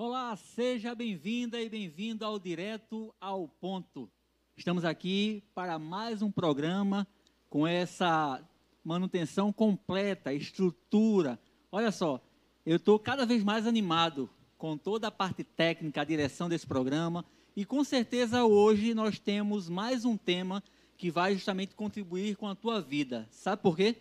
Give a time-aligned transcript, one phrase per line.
[0.00, 4.08] Olá, seja bem-vinda e bem-vindo ao Direto ao Ponto.
[4.56, 7.04] Estamos aqui para mais um programa
[7.50, 8.40] com essa
[8.84, 11.36] manutenção completa, estrutura.
[11.72, 12.24] Olha só,
[12.64, 17.24] eu estou cada vez mais animado com toda a parte técnica, a direção desse programa.
[17.56, 20.62] E com certeza hoje nós temos mais um tema
[20.96, 23.26] que vai justamente contribuir com a tua vida.
[23.32, 23.96] Sabe por quê?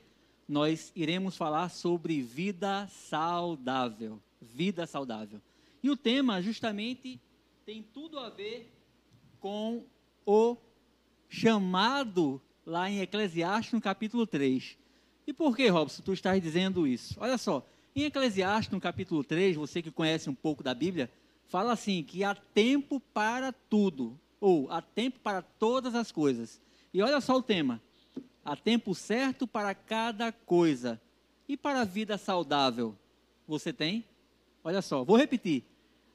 [0.48, 4.22] Nós iremos falar sobre vida saudável.
[4.40, 5.42] Vida saudável.
[5.88, 7.18] E o tema justamente
[7.66, 8.78] tem tudo a ver
[9.40, 9.86] com
[10.26, 10.58] o
[11.30, 14.78] chamado lá em Eclesiastes, no capítulo 3.
[15.26, 17.16] E por que, Robson, tu estás dizendo isso?
[17.22, 17.66] Olha só,
[17.96, 21.10] em Eclesiastes, no capítulo 3, você que conhece um pouco da Bíblia,
[21.46, 26.60] fala assim: que há tempo para tudo, ou há tempo para todas as coisas.
[26.94, 27.82] E olha só o tema:
[28.44, 31.02] há tempo certo para cada coisa.
[31.48, 32.94] E para a vida saudável,
[33.48, 34.04] você tem?
[34.66, 35.64] Olha só, vou repetir: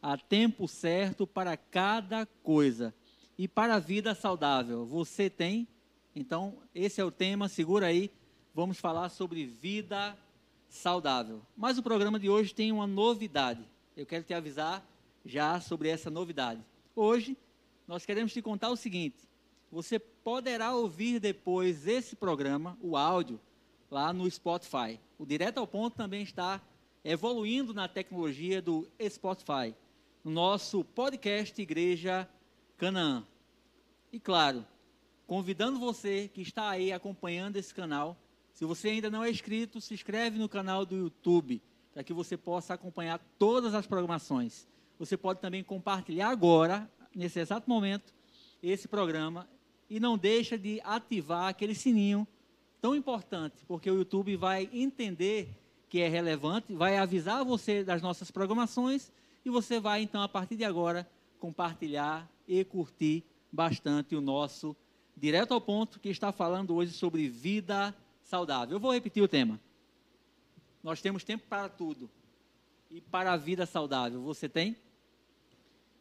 [0.02, 2.92] há tempo certo para cada coisa.
[3.38, 5.68] E para a vida saudável, você tem?
[6.14, 8.10] Então, esse é o tema, segura aí.
[8.54, 10.18] Vamos falar sobre vida
[10.68, 11.40] saudável.
[11.56, 13.64] Mas o programa de hoje tem uma novidade.
[13.96, 14.84] Eu quero te avisar
[15.24, 16.60] já sobre essa novidade.
[16.94, 17.36] Hoje,
[17.86, 19.16] nós queremos te contar o seguinte:
[19.70, 23.40] você poderá ouvir depois esse programa, o áudio,
[23.90, 25.00] lá no Spotify.
[25.18, 26.60] O Direto ao Ponto também está
[27.04, 29.74] evoluindo na tecnologia do Spotify,
[30.24, 32.28] no nosso podcast Igreja
[32.78, 33.26] Canaã.
[34.12, 34.64] E claro,
[35.26, 38.16] convidando você que está aí acompanhando esse canal
[38.52, 41.60] se você ainda não é inscrito, se inscreve no canal do YouTube,
[41.92, 44.68] para que você possa acompanhar todas as programações.
[44.98, 48.14] Você pode também compartilhar agora, nesse exato momento,
[48.62, 49.48] esse programa
[49.90, 52.26] e não deixa de ativar aquele sininho
[52.80, 55.48] tão importante, porque o YouTube vai entender
[55.88, 59.10] que é relevante, vai avisar você das nossas programações
[59.44, 61.08] e você vai então a partir de agora
[61.38, 64.76] compartilhar e curtir bastante o nosso
[65.16, 68.76] direto ao ponto que está falando hoje sobre vida saudável.
[68.76, 69.60] Eu vou repetir o tema.
[70.82, 72.10] Nós temos tempo para tudo.
[72.90, 74.76] E para a vida saudável, você tem?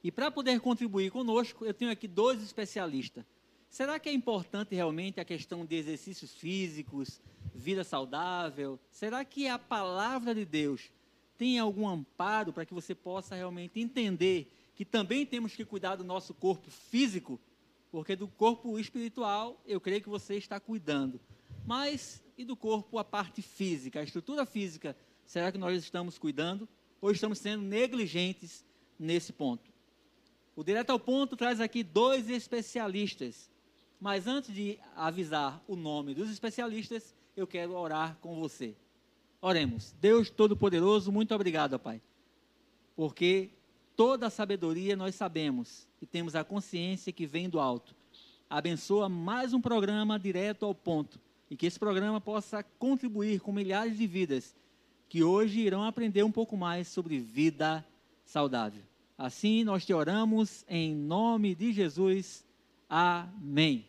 [0.03, 3.23] E para poder contribuir conosco, eu tenho aqui dois especialistas.
[3.69, 7.21] Será que é importante realmente a questão de exercícios físicos,
[7.55, 8.77] vida saudável?
[8.89, 10.91] Será que a palavra de Deus
[11.41, 16.03] tem algum amparo para que você possa realmente entender que também temos que cuidar do
[16.03, 17.39] nosso corpo físico?
[17.89, 21.19] Porque do corpo espiritual, eu creio que você está cuidando.
[21.65, 24.95] Mas e do corpo a parte física, a estrutura física?
[25.25, 26.69] Será que nós estamos cuidando
[27.01, 28.63] ou estamos sendo negligentes
[28.99, 29.71] nesse ponto?
[30.55, 33.49] O Direto ao Ponto traz aqui dois especialistas.
[33.99, 38.75] Mas antes de avisar o nome dos especialistas, eu quero orar com você.
[39.41, 39.95] Oremos.
[39.99, 41.99] Deus Todo-Poderoso, muito obrigado, Pai.
[42.95, 43.49] Porque
[43.95, 47.95] toda a sabedoria nós sabemos e temos a consciência que vem do alto.
[48.47, 51.19] Abençoa mais um programa direto ao ponto
[51.49, 54.55] e que esse programa possa contribuir com milhares de vidas
[55.09, 57.85] que hoje irão aprender um pouco mais sobre vida
[58.23, 58.83] saudável.
[59.17, 62.45] Assim nós te oramos em nome de Jesus.
[62.89, 63.85] Amém.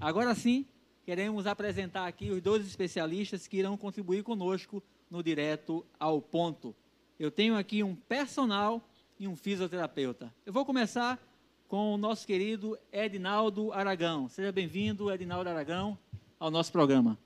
[0.00, 0.66] Agora sim,
[1.08, 6.76] queremos apresentar aqui os dois especialistas que irão contribuir conosco no direto ao ponto.
[7.18, 8.86] Eu tenho aqui um personal
[9.18, 10.30] e um fisioterapeuta.
[10.44, 11.18] Eu vou começar
[11.66, 14.28] com o nosso querido Edinaldo Aragão.
[14.28, 15.96] Seja bem-vindo, Edinaldo Aragão
[16.38, 17.16] ao nosso programa.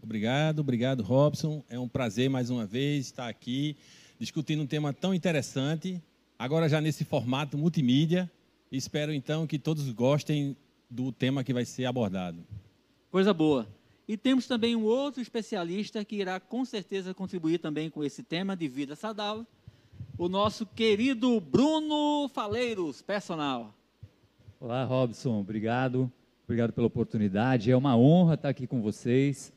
[0.00, 1.60] Obrigado, obrigado, Robson.
[1.68, 3.76] É um prazer mais uma vez estar aqui
[4.16, 6.00] discutindo um tema tão interessante,
[6.38, 8.30] agora já nesse formato multimídia.
[8.70, 10.56] Espero então que todos gostem
[10.88, 12.38] do tema que vai ser abordado.
[13.14, 13.68] Coisa boa.
[14.08, 18.56] E temos também um outro especialista que irá com certeza contribuir também com esse tema
[18.56, 19.46] de vida saudável,
[20.18, 23.72] o nosso querido Bruno Faleiros, personal.
[24.58, 26.10] Olá, Robson, obrigado.
[26.42, 27.70] Obrigado pela oportunidade.
[27.70, 29.52] É uma honra estar aqui com vocês.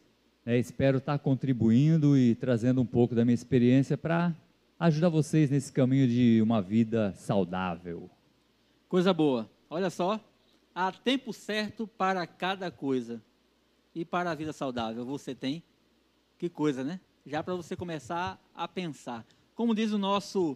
[0.45, 4.35] É, espero estar contribuindo e trazendo um pouco da minha experiência para
[4.79, 8.07] ajudar vocês nesse caminho de uma vida saudável.
[8.87, 9.49] Coisa boa.
[9.67, 10.19] Olha só,
[10.75, 13.19] há tempo certo para cada coisa.
[13.97, 15.63] E para a vida saudável, você tem?
[16.37, 16.99] Que coisa, né?
[17.25, 19.25] Já para você começar a pensar.
[19.55, 20.55] Como diz o nosso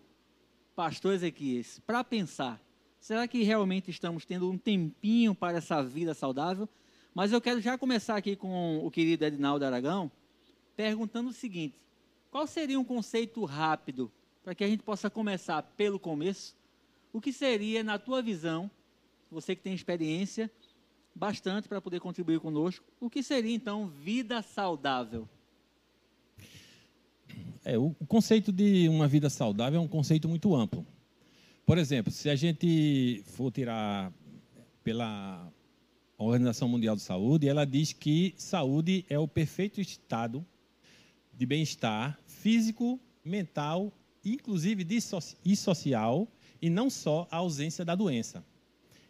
[0.76, 2.62] pastor Ezequias, para pensar.
[3.00, 6.70] Será que realmente estamos tendo um tempinho para essa vida saudável?
[7.16, 10.12] Mas eu quero já começar aqui com o querido Edinaldo Aragão,
[10.76, 11.84] perguntando o seguinte:
[12.30, 14.12] qual seria um conceito rápido
[14.44, 16.56] para que a gente possa começar pelo começo?
[17.12, 18.70] O que seria, na tua visão,
[19.32, 20.48] você que tem experiência
[21.13, 25.28] bastante para poder contribuir conosco, o que seria então vida saudável?
[27.63, 30.86] É, o conceito de uma vida saudável é um conceito muito amplo.
[31.66, 34.12] Por exemplo, se a gente for tirar
[34.84, 35.52] pela
[36.18, 40.46] Organização Mundial de Saúde, ela diz que saúde é o perfeito estado
[41.34, 43.94] de bem-estar físico, mental,
[44.24, 44.86] inclusive
[45.46, 46.28] e social,
[46.62, 48.44] e não só a ausência da doença.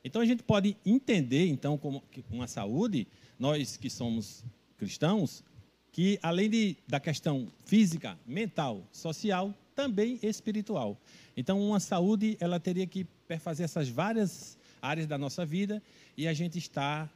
[0.03, 3.07] Então a gente pode entender então como que com a saúde,
[3.38, 4.44] nós que somos
[4.77, 5.44] cristãos,
[5.92, 10.98] que além de, da questão física, mental, social, também espiritual.
[11.36, 15.81] Então uma saúde ela teria que perfazer essas várias áreas da nossa vida
[16.18, 17.09] e a gente está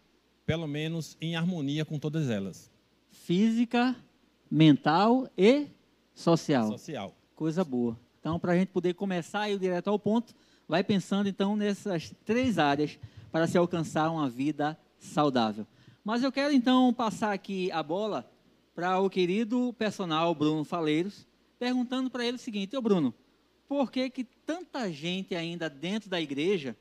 [0.46, 2.70] pelo menos em harmonia com todas elas.
[3.10, 3.96] Física,
[4.50, 5.68] mental e
[6.14, 6.68] social.
[6.68, 7.16] Social.
[7.36, 8.00] Coisa boa.
[8.20, 10.34] Então, para a gente poder começar aí direto ao ponto,
[10.68, 13.00] vai pensando então nessas três áreas
[13.32, 15.66] para se alcançar uma vida saudável.
[16.04, 18.30] Mas eu quero então passar aqui a bola
[18.74, 21.26] para o querido personal Bruno Faleiros,
[21.58, 23.14] perguntando para ele o seguinte: Ô Bruno,
[23.68, 26.76] por que, que tanta gente ainda dentro da igreja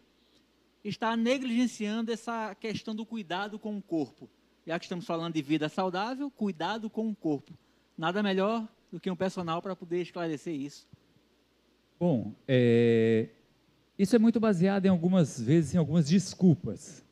[0.84, 4.28] está negligenciando essa questão do cuidado com o corpo?
[4.66, 7.52] Já que estamos falando de vida saudável, cuidado com o corpo.
[7.96, 10.86] Nada melhor do que um personal para poder esclarecer isso.
[11.98, 13.28] Bom, é,
[13.98, 17.04] isso é muito baseado em algumas vezes em algumas desculpas.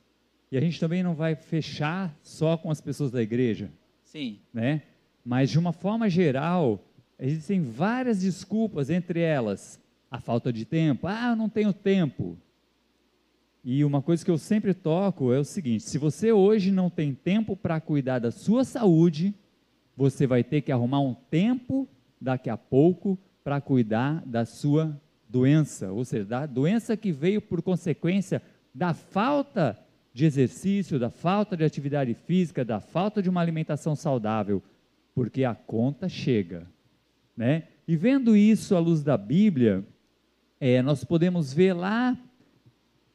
[0.51, 3.71] E a gente também não vai fechar só com as pessoas da igreja.
[4.05, 4.39] Sim.
[4.53, 4.83] Né?
[5.25, 6.85] Mas de uma forma geral,
[7.19, 9.81] existem várias desculpas, entre elas
[10.11, 11.07] a falta de tempo.
[11.07, 12.37] Ah, eu não tenho tempo.
[13.65, 17.15] E uma coisa que eu sempre toco é o seguinte: se você hoje não tem
[17.15, 19.33] tempo para cuidar da sua saúde,
[19.97, 21.89] você vai ter que arrumar um tempo
[22.21, 25.01] daqui a pouco para cuidar da sua
[25.33, 28.43] doença, ou seja, da doença que veio por consequência
[28.75, 29.79] da falta
[30.13, 34.63] de exercício, da falta de atividade física, da falta de uma alimentação saudável,
[35.15, 36.67] porque a conta chega,
[37.35, 37.65] né?
[37.89, 39.83] E vendo isso à luz da Bíblia,
[40.61, 42.17] é, nós podemos ver lá.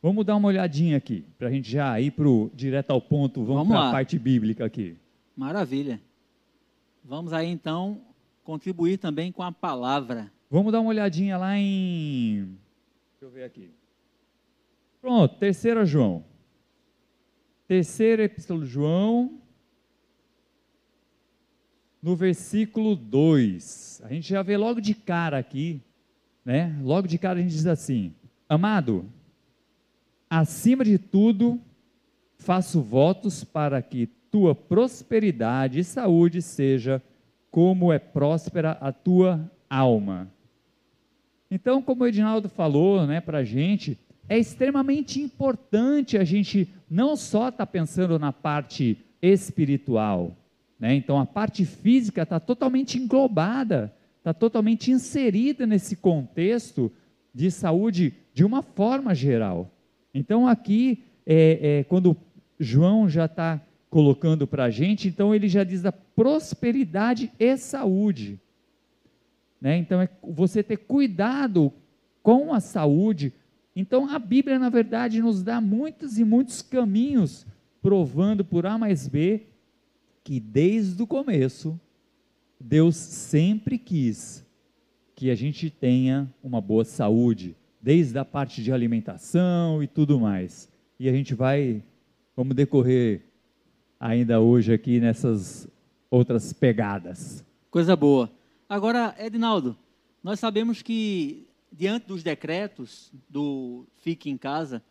[0.01, 3.43] Vamos dar uma olhadinha aqui, para a gente já ir pro, direto ao ponto.
[3.43, 4.97] Vamos, vamos para a parte bíblica aqui.
[5.35, 6.01] Maravilha.
[7.03, 8.01] Vamos aí então
[8.43, 10.31] contribuir também com a palavra.
[10.49, 12.57] Vamos dar uma olhadinha lá em.
[13.11, 13.69] Deixa eu ver aqui.
[15.01, 16.23] Pronto, terceira João.
[17.67, 19.41] Terceira epístola de João,
[22.01, 24.01] no versículo 2.
[24.05, 25.81] A gente já vê logo de cara aqui,
[26.45, 26.79] né?
[26.81, 28.13] Logo de cara a gente diz assim:
[28.47, 29.05] Amado,
[30.29, 31.59] acima de tudo,
[32.37, 37.03] faço votos para que tua prosperidade e saúde seja
[37.51, 40.31] como é próspera a tua alma.
[41.49, 43.97] Então, como o Edinaldo falou né, para a gente,
[44.29, 50.35] é extremamente importante a gente não só estar tá pensando na parte espiritual,
[50.79, 50.93] né?
[50.93, 56.91] então a parte física está totalmente englobada, está totalmente inserida nesse contexto
[57.33, 59.71] de saúde de uma forma geral.
[60.13, 62.15] Então aqui, é, é, quando
[62.59, 68.39] João já está colocando para a gente, então ele já diz a prosperidade e saúde.
[69.59, 69.77] Né?
[69.77, 71.71] Então, é você ter cuidado
[72.21, 73.33] com a saúde.
[73.75, 77.45] Então, a Bíblia, na verdade, nos dá muitos e muitos caminhos,
[77.81, 79.47] provando por A mais B
[80.23, 81.79] que desde o começo,
[82.59, 84.45] Deus sempre quis
[85.15, 90.69] que a gente tenha uma boa saúde, desde a parte de alimentação e tudo mais.
[90.99, 91.81] E a gente vai,
[92.35, 93.21] vamos decorrer
[93.99, 95.67] ainda hoje aqui nessas
[96.11, 97.45] outras pegadas.
[97.71, 98.29] Coisa boa.
[98.69, 99.77] Agora, Edinaldo,
[100.21, 104.83] nós sabemos que diante dos decretos do Fique em Casa,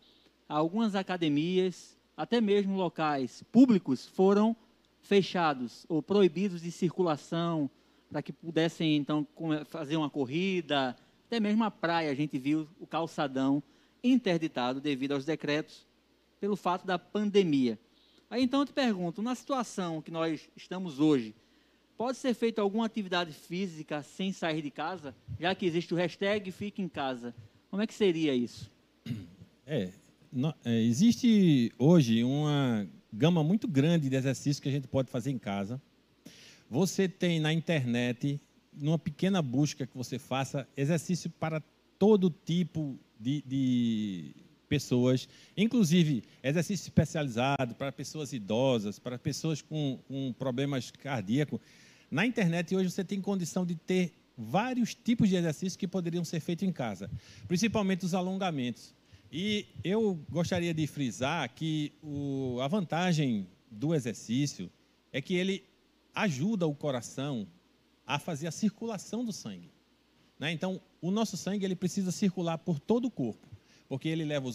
[0.48, 4.56] algumas academias, até mesmo locais públicos, foram
[5.02, 7.70] fechados ou proibidos de circulação
[8.10, 9.26] para que pudessem então
[9.66, 13.62] fazer uma corrida, até mesmo a praia, a gente viu o calçadão
[14.02, 15.86] interditado devido aos decretos
[16.40, 17.78] pelo fato da pandemia.
[18.30, 21.34] Aí então eu te pergunto, na situação que nós estamos hoje,
[21.96, 26.52] Pode ser feita alguma atividade física sem sair de casa, já que existe o hashtag
[26.52, 27.34] Fique em Casa.
[27.70, 28.70] Como é que seria isso?
[29.68, 29.90] É,
[30.32, 35.32] no, é, existe hoje uma gama muito grande de exercícios que a gente pode fazer
[35.32, 35.82] em casa.
[36.70, 38.40] Você tem na internet,
[38.72, 41.60] numa pequena busca que você faça, exercício para
[41.98, 44.34] todo tipo de, de
[44.68, 51.60] pessoas, inclusive exercício especializado para pessoas idosas, para pessoas com, com problemas cardíacos.
[52.10, 56.40] Na internet hoje você tem condição de ter vários tipos de exercícios que poderiam ser
[56.40, 57.10] feitos em casa,
[57.48, 58.94] principalmente os alongamentos.
[59.32, 64.70] E eu gostaria de frisar que o, a vantagem do exercício
[65.12, 65.64] é que ele
[66.14, 67.46] ajuda o coração
[68.06, 69.70] a fazer a circulação do sangue.
[70.38, 70.52] Né?
[70.52, 73.46] Então, o nosso sangue ele precisa circular por todo o corpo,
[73.88, 74.48] porque ele leva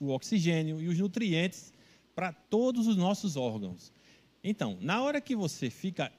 [0.00, 1.72] o oxigênio e os nutrientes
[2.14, 3.92] para todos os nossos órgãos.
[4.42, 6.10] Então, na hora que você fica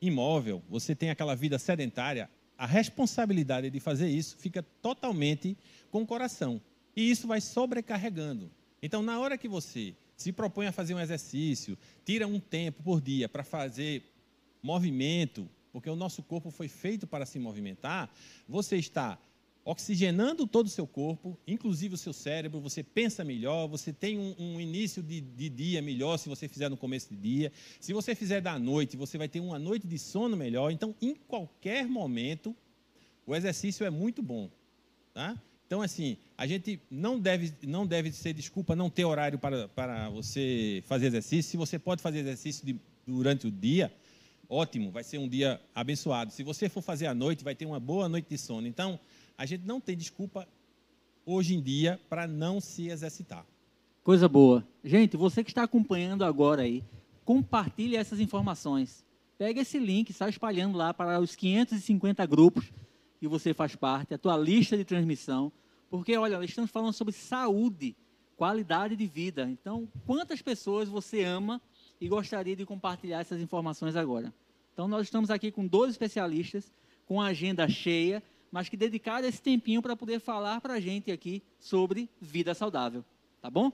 [0.00, 5.56] imóvel, você tem aquela vida sedentária, a responsabilidade de fazer isso fica totalmente
[5.90, 6.60] com o coração.
[6.94, 8.50] E isso vai sobrecarregando.
[8.82, 13.00] Então, na hora que você se propõe a fazer um exercício, tira um tempo por
[13.00, 14.02] dia para fazer
[14.62, 18.10] movimento, porque o nosso corpo foi feito para se movimentar,
[18.48, 19.18] você está
[19.70, 24.34] oxigenando todo o seu corpo, inclusive o seu cérebro, você pensa melhor, você tem um,
[24.36, 27.52] um início de, de, dia melhor se você fizer no começo de dia.
[27.78, 30.72] Se você fizer da noite, você vai ter uma noite de sono melhor.
[30.72, 32.54] Então, em qualquer momento,
[33.24, 34.50] o exercício é muito bom.
[35.14, 35.40] Tá?
[35.68, 40.10] Então, assim, a gente não deve, não deve ser desculpa não ter horário para, para
[40.10, 41.48] você fazer exercício.
[41.48, 43.92] Se você pode fazer exercício de, durante o dia,
[44.48, 46.32] ótimo, vai ser um dia abençoado.
[46.32, 48.66] Se você for fazer à noite, vai ter uma boa noite de sono.
[48.66, 48.98] Então,
[49.40, 50.46] a gente não tem desculpa
[51.24, 53.46] hoje em dia para não se exercitar.
[54.04, 54.68] Coisa boa.
[54.84, 56.84] Gente, você que está acompanhando agora aí,
[57.24, 59.02] compartilhe essas informações.
[59.38, 62.70] Pega esse link, sai espalhando lá para os 550 grupos
[63.18, 65.50] que você faz parte, a tua lista de transmissão,
[65.88, 67.96] porque olha, estamos falando sobre saúde,
[68.36, 69.48] qualidade de vida.
[69.48, 71.62] Então, quantas pessoas você ama
[71.98, 74.34] e gostaria de compartilhar essas informações agora?
[74.74, 76.70] Então, nós estamos aqui com dois especialistas
[77.06, 81.10] com a agenda cheia mas que dedicaram esse tempinho para poder falar para a gente
[81.10, 83.04] aqui sobre vida saudável.
[83.40, 83.72] Tá bom?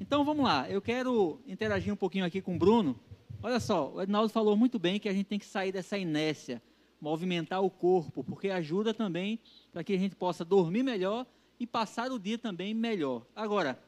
[0.00, 2.98] Então vamos lá, eu quero interagir um pouquinho aqui com o Bruno.
[3.42, 6.62] Olha só, o Ednaldo falou muito bem que a gente tem que sair dessa inércia,
[7.00, 9.38] movimentar o corpo, porque ajuda também
[9.72, 11.26] para que a gente possa dormir melhor
[11.58, 13.26] e passar o dia também melhor.
[13.34, 13.78] Agora,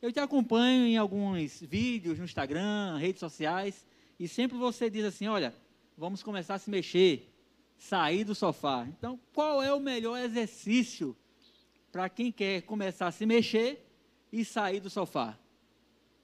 [0.00, 3.86] eu te acompanho em alguns vídeos no Instagram, redes sociais,
[4.18, 5.54] e sempre você diz assim: olha,
[5.96, 7.31] vamos começar a se mexer,
[7.82, 8.86] sair do sofá.
[8.88, 11.16] Então, qual é o melhor exercício
[11.90, 13.84] para quem quer começar a se mexer
[14.32, 15.36] e sair do sofá?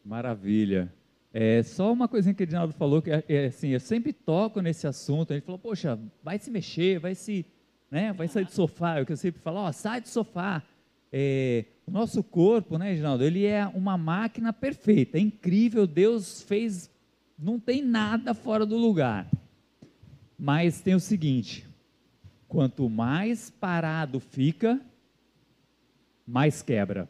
[0.04, 0.92] Maravilha.
[1.34, 4.60] É só uma coisinha que o Edinaldo falou que é, é, assim, eu sempre toco
[4.60, 5.32] nesse assunto.
[5.32, 7.44] Ele falou, poxa, vai se mexer, vai se,
[7.90, 9.00] né, vai sair do sofá.
[9.00, 10.62] Eu sempre falo, ó, sai do sofá.
[11.12, 15.88] É, o nosso corpo, né, Edinaldo, ele é uma máquina perfeita, é incrível.
[15.88, 16.88] Deus fez,
[17.36, 19.28] não tem nada fora do lugar.
[20.38, 21.66] Mas tem o seguinte:
[22.46, 24.80] quanto mais parado fica,
[26.26, 27.08] mais quebra.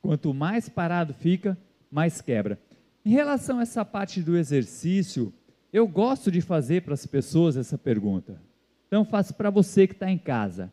[0.00, 1.58] Quanto mais parado fica,
[1.90, 2.58] mais quebra.
[3.04, 5.32] Em relação a essa parte do exercício,
[5.72, 8.40] eu gosto de fazer para as pessoas essa pergunta.
[8.86, 10.72] Então, faço para você que está em casa.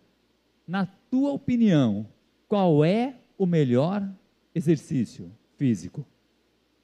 [0.68, 2.06] Na tua opinião,
[2.48, 4.08] qual é o melhor
[4.56, 6.06] exercício físico?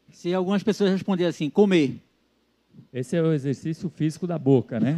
[0.10, 2.00] Se algumas pessoas responderem assim, comer.
[2.92, 4.96] Esse é o exercício físico da boca, né?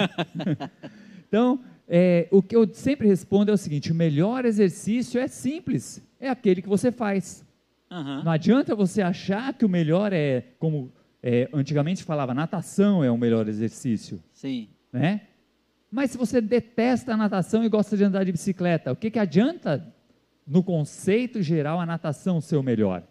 [1.27, 6.01] então, é, o que eu sempre respondo é o seguinte: o melhor exercício é simples,
[6.19, 7.45] é aquele que você faz.
[7.91, 8.23] Uhum.
[8.23, 10.91] Não adianta você achar que o melhor é, como
[11.21, 14.21] é, antigamente falava, natação é o melhor exercício.
[14.33, 14.67] Sim.
[14.91, 15.21] Né?
[15.89, 19.19] Mas se você detesta a natação e gosta de andar de bicicleta, o que, que
[19.19, 19.93] adianta,
[20.45, 23.03] no conceito geral, a natação ser o melhor?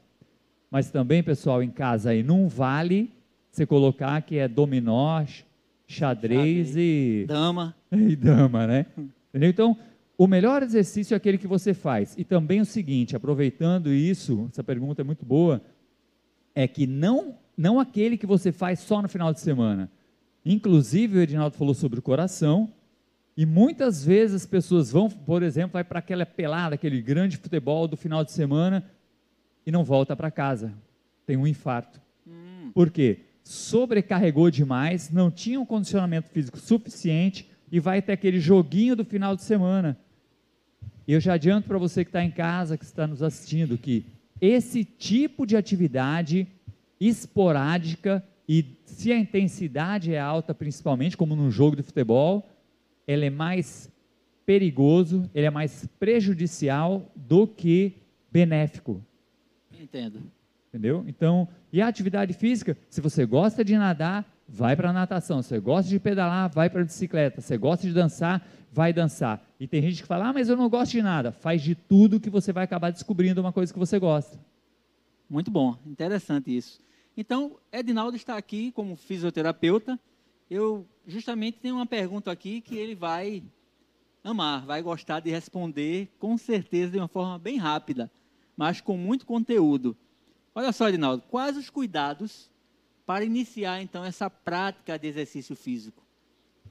[0.71, 3.13] Mas também, pessoal, em casa aí, não vale
[3.55, 5.47] você colocar que é dominó, xadrez,
[5.87, 6.77] xadrez.
[6.77, 7.25] e.
[7.27, 7.75] Dama.
[7.93, 8.87] E dama, né?
[9.29, 9.51] Entendeu?
[9.51, 9.79] Então,
[10.19, 12.15] o melhor exercício é aquele que você faz.
[12.19, 15.63] E também o seguinte, aproveitando isso, essa pergunta é muito boa,
[16.55, 19.89] é que não, não aquele que você faz só no final de semana.
[20.45, 22.69] Inclusive, o Edinaldo falou sobre o coração,
[23.37, 27.87] e muitas vezes as pessoas vão, por exemplo, vai para aquela pelada, aquele grande futebol
[27.89, 28.85] do final de semana
[29.67, 30.73] e não volta para casa.
[31.27, 32.01] Tem um infarto.
[32.27, 32.71] Hum.
[32.73, 33.21] Por quê?
[33.45, 39.37] Sobrecarregou demais, não tinha um condicionamento físico suficiente e vai ter aquele joguinho do final
[39.37, 39.99] de semana.
[41.07, 44.07] Eu já adianto para você que está em casa, que está nos assistindo, que
[44.41, 46.49] esse tipo de atividade
[46.99, 52.49] esporádica e se a intensidade é alta, principalmente como num jogo de futebol,
[53.07, 53.91] ele é mais
[54.47, 57.95] perigoso, ele é mais prejudicial do que
[58.31, 59.03] benéfico.
[59.79, 60.21] Entendo.
[60.75, 61.04] Entendeu?
[61.07, 65.40] Então, e a atividade física, se você gosta de nadar, vai para a natação.
[65.40, 67.40] Se você gosta de pedalar, vai para a bicicleta.
[67.40, 69.40] Se você gosta de dançar, vai dançar.
[69.61, 71.31] E tem gente que fala, ah, mas eu não gosto de nada.
[71.31, 74.37] Faz de tudo que você vai acabar descobrindo uma coisa que você gosta.
[75.31, 76.81] Muito bom, interessante isso.
[77.16, 79.97] Então, Edinaldo está aqui como fisioterapeuta.
[80.50, 83.45] Eu justamente tenho uma pergunta aqui que ele vai
[84.25, 88.11] amar, vai gostar de responder com certeza de uma forma bem rápida,
[88.57, 89.97] mas com muito conteúdo.
[90.55, 92.49] Olha só, Edinaldo, quais os cuidados
[93.05, 96.03] para iniciar então essa prática de exercício físico?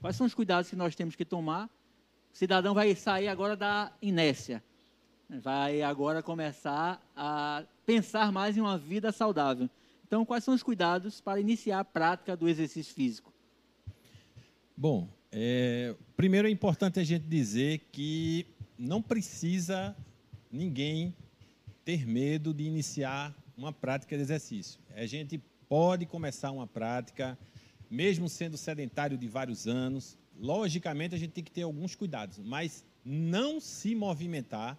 [0.00, 1.68] Quais são os cuidados que nós temos que tomar
[2.32, 4.62] O cidadão vai sair agora da inércia.
[5.28, 9.68] Vai agora começar a pensar mais em uma vida saudável.
[10.06, 13.32] Então, quais são os cuidados para iniciar a prática do exercício físico?
[14.76, 18.46] Bom, é, primeiro é importante a gente dizer que
[18.78, 19.96] não precisa
[20.50, 21.14] ninguém
[21.84, 24.80] ter medo de iniciar uma prática de exercício.
[24.94, 27.38] A gente pode começar uma prática,
[27.90, 30.18] mesmo sendo sedentário de vários anos.
[30.38, 34.78] Logicamente, a gente tem que ter alguns cuidados, mas não se movimentar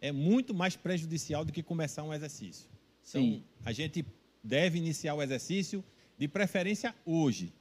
[0.00, 2.68] é muito mais prejudicial do que começar um exercício.
[3.08, 3.44] Então, Sim.
[3.64, 4.04] a gente
[4.42, 5.84] deve iniciar o exercício
[6.18, 7.52] de preferência hoje.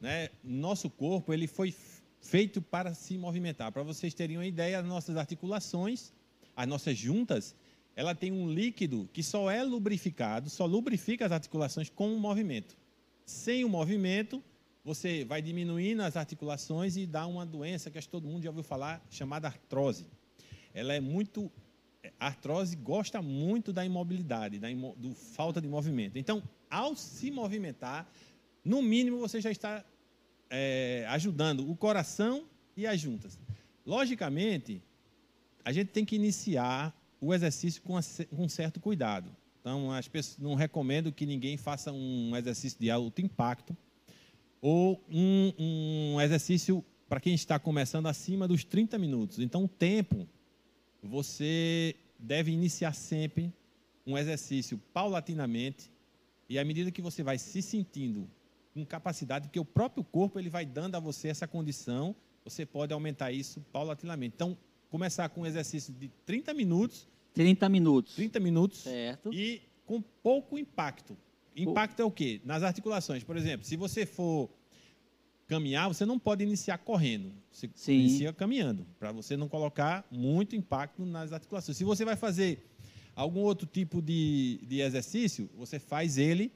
[0.00, 0.30] Né?
[0.42, 1.74] Nosso corpo ele foi
[2.20, 3.72] feito para se movimentar.
[3.72, 6.12] Para vocês terem uma ideia, as nossas articulações,
[6.56, 7.56] as nossas juntas,
[7.96, 12.76] ela tem um líquido que só é lubrificado, só lubrifica as articulações com o movimento.
[13.24, 14.42] Sem o movimento,
[14.84, 18.50] você vai diminuindo as articulações e dá uma doença que acho que todo mundo já
[18.50, 20.06] ouviu falar, chamada artrose.
[20.72, 21.50] Ela é muito
[22.18, 26.16] a artrose gosta muito da imobilidade, da imo, do falta de movimento.
[26.16, 28.10] Então, ao se movimentar,
[28.64, 29.84] no mínimo você já está
[30.48, 32.44] é, ajudando o coração
[32.76, 33.38] e as juntas.
[33.84, 34.82] Logicamente,
[35.64, 37.98] a gente tem que iniciar o exercício com,
[38.32, 39.30] um certo cuidado.
[39.60, 43.76] Então, as pessoas, não recomendo que ninguém faça um exercício de alto impacto
[44.60, 49.38] ou um, um exercício para quem está começando acima dos 30 minutos.
[49.38, 50.26] Então, o tempo
[51.02, 53.52] você deve iniciar sempre
[54.06, 55.90] um exercício paulatinamente
[56.48, 58.28] e à medida que você vai se sentindo
[58.72, 62.92] com capacidade, porque o próprio corpo ele vai dando a você essa condição, você pode
[62.92, 64.34] aumentar isso paulatinamente.
[64.34, 64.56] Então,
[64.90, 67.08] começar com um exercício de 30 minutos.
[67.34, 68.14] 30 minutos.
[68.14, 68.80] 30 minutos.
[68.80, 69.32] Certo.
[69.32, 71.16] E com pouco impacto.
[71.56, 72.40] Impacto é o quê?
[72.44, 73.24] Nas articulações.
[73.24, 74.48] Por exemplo, se você for
[75.46, 77.32] caminhar, você não pode iniciar correndo.
[77.50, 77.94] Você Sim.
[77.94, 81.76] inicia caminhando, para você não colocar muito impacto nas articulações.
[81.76, 82.64] Se você vai fazer
[83.16, 86.52] algum outro tipo de, de exercício, você faz ele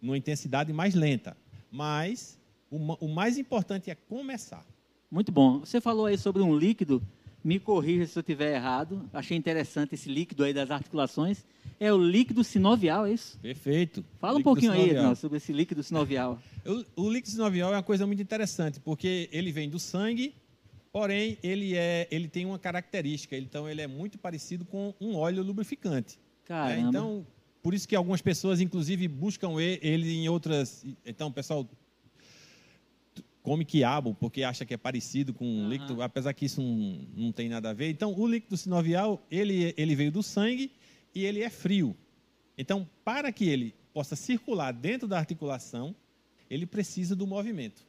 [0.00, 1.36] numa intensidade mais lenta.
[1.70, 2.38] Mas
[2.70, 4.64] o, o mais importante é começar.
[5.10, 5.60] Muito bom.
[5.60, 7.02] Você falou aí sobre um líquido.
[7.42, 9.08] Me corrija se eu estiver errado.
[9.12, 11.44] Achei interessante esse líquido aí das articulações.
[11.78, 13.38] É o líquido sinovial, é isso?
[13.38, 14.04] Perfeito.
[14.20, 15.02] Fala um Líquido pouquinho aí, sinovial.
[15.02, 16.38] Ednal, sobre esse líquido sinovial.
[16.96, 20.34] O, o líquido sinovial é uma coisa muito interessante, porque ele vem do sangue,
[20.92, 25.42] porém ele, é, ele tem uma característica, então ele é muito parecido com um óleo
[25.42, 26.18] lubrificante.
[26.44, 26.88] Caramba.
[26.88, 27.26] Então,
[27.62, 30.84] por isso que algumas pessoas, inclusive, buscam ele em outras...
[31.06, 31.66] Então, pessoal
[33.48, 35.68] come quiabo, porque acha que é parecido com um Aham.
[35.68, 37.90] líquido, apesar que isso não, não tem nada a ver.
[37.90, 40.70] Então, o líquido sinovial, ele, ele veio do sangue
[41.14, 41.96] e ele é frio.
[42.56, 45.94] Então, para que ele possa circular dentro da articulação,
[46.50, 47.86] ele precisa do movimento.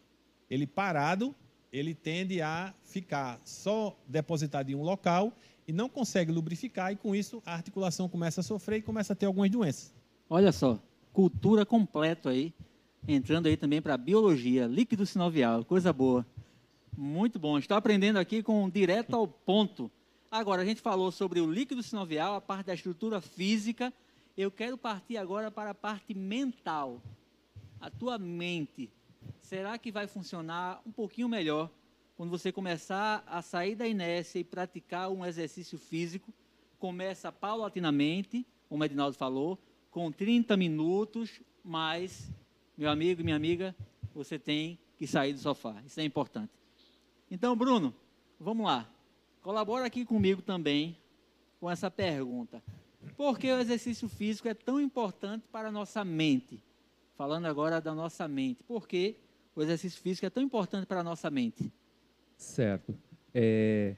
[0.50, 1.36] Ele parado,
[1.72, 5.34] ele tende a ficar só depositado em um local
[5.68, 9.16] e não consegue lubrificar, e com isso a articulação começa a sofrer e começa a
[9.16, 9.94] ter algumas doenças.
[10.30, 10.82] Olha só,
[11.14, 12.54] cultura completo aí.
[13.08, 16.26] Entrando aí também para biologia, líquido sinovial, coisa boa.
[16.96, 17.58] Muito bom.
[17.58, 19.90] Estou aprendendo aqui com direto ao ponto.
[20.30, 23.92] Agora, a gente falou sobre o líquido sinovial, a parte da estrutura física.
[24.38, 27.02] Eu quero partir agora para a parte mental.
[27.82, 28.92] A tua mente,
[29.42, 31.72] será que vai funcionar um pouquinho melhor
[32.16, 36.34] quando você começar a sair da inércia e praticar um exercício físico?
[36.78, 39.58] Começa paulatinamente, como o Edinaldo falou,
[39.90, 42.30] com 30 minutos, mas,
[42.80, 43.76] meu amigo e minha amiga,
[44.16, 45.76] você tem que sair do sofá.
[45.86, 46.50] Isso é importante.
[47.30, 47.94] Então, Bruno,
[48.40, 48.90] vamos lá.
[49.42, 50.96] Colabora aqui comigo também
[51.60, 52.64] com essa pergunta.
[53.18, 56.64] Por que o exercício físico é tão importante para a nossa mente?
[57.18, 58.64] Falando agora da nossa mente.
[58.64, 59.18] Por que
[59.54, 61.70] o exercício físico é tão importante para a nossa mente?
[62.38, 62.96] Certo.
[63.34, 63.94] É,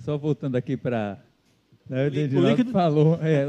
[0.00, 1.22] só voltando aqui para.
[1.88, 3.46] Né, o o líquido- falou, é,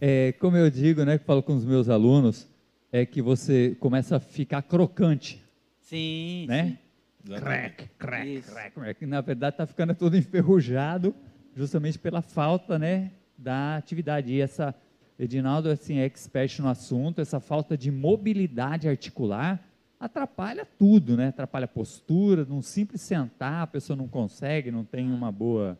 [0.00, 2.46] é, como eu digo, né, que falo com os meus alunos,
[2.92, 5.42] é que você começa a ficar crocante,
[5.80, 6.78] Sim, né?
[7.24, 7.34] sim.
[7.34, 8.50] Crack, crack, Isso.
[8.50, 9.06] crack, crack.
[9.06, 11.14] Na verdade, está ficando todo enferrujado,
[11.54, 14.32] justamente pela falta, né, da atividade.
[14.32, 14.74] E essa,
[15.18, 19.62] Edinaldo, assim, é expert no assunto, essa falta de mobilidade articular
[20.00, 21.28] atrapalha tudo, né?
[21.28, 25.78] Atrapalha a postura, num simples sentar, a pessoa não consegue, não tem uma boa,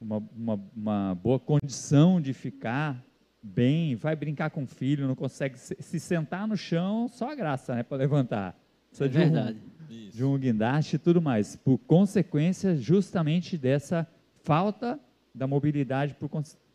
[0.00, 3.04] uma, uma, uma boa condição de ficar
[3.54, 7.34] bem, vai brincar com o filho, não consegue se, se sentar no chão, só a
[7.34, 8.58] graça, né, para levantar.
[8.90, 9.58] Precisa É de um- verdade.
[10.12, 14.06] de um guindaste e tudo mais, por consequência justamente dessa
[14.42, 14.98] falta
[15.34, 16.28] da mobilidade por,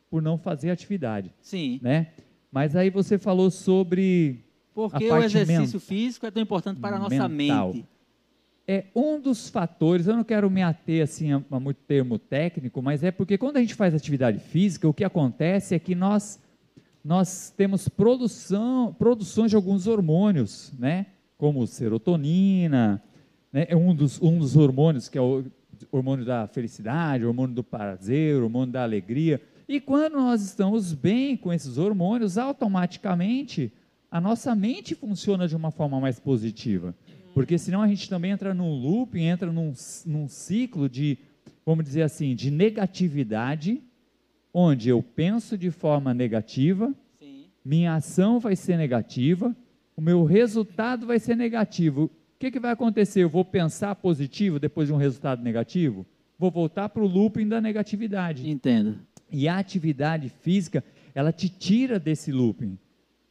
[0.10, 1.80] por não fazer atividade, Sim.
[1.82, 2.08] né?
[2.52, 6.96] Mas aí você falou sobre Por A que o exercício físico é tão importante para
[6.96, 7.74] a nossa Mental.
[7.74, 7.86] mente?
[8.68, 12.82] é um dos fatores, eu não quero me ater assim a, a muito termo técnico,
[12.82, 16.40] mas é porque quando a gente faz atividade física, o que acontece é que nós
[17.04, 21.08] nós temos produção, produções de alguns hormônios, né?
[21.38, 23.02] Como serotonina,
[23.52, 23.66] né?
[23.70, 25.44] É um dos, um dos hormônios que é o
[25.92, 29.42] hormônio da felicidade, hormônio do prazer, hormônio da alegria.
[29.68, 33.74] E quando nós estamos bem com esses hormônios, automaticamente
[34.12, 36.94] a nossa mente funciona de uma forma mais positiva.
[37.34, 39.74] Porque senão a gente também entra num loop, entra num,
[40.06, 41.18] num ciclo de,
[41.66, 43.82] vamos dizer assim, de negatividade,
[44.54, 47.46] onde eu penso de forma negativa, Sim.
[47.64, 49.56] minha ação vai ser negativa,
[49.96, 52.06] o meu resultado vai ser negativo.
[52.06, 52.10] O
[52.40, 53.22] que, que vai acontecer?
[53.24, 56.06] Eu vou pensar positivo depois de um resultado negativo?
[56.38, 58.50] Vou voltar para o looping da negatividade.
[58.50, 59.00] Entendo.
[59.32, 60.84] E a atividade física,
[61.14, 62.78] ela te tira desse looping,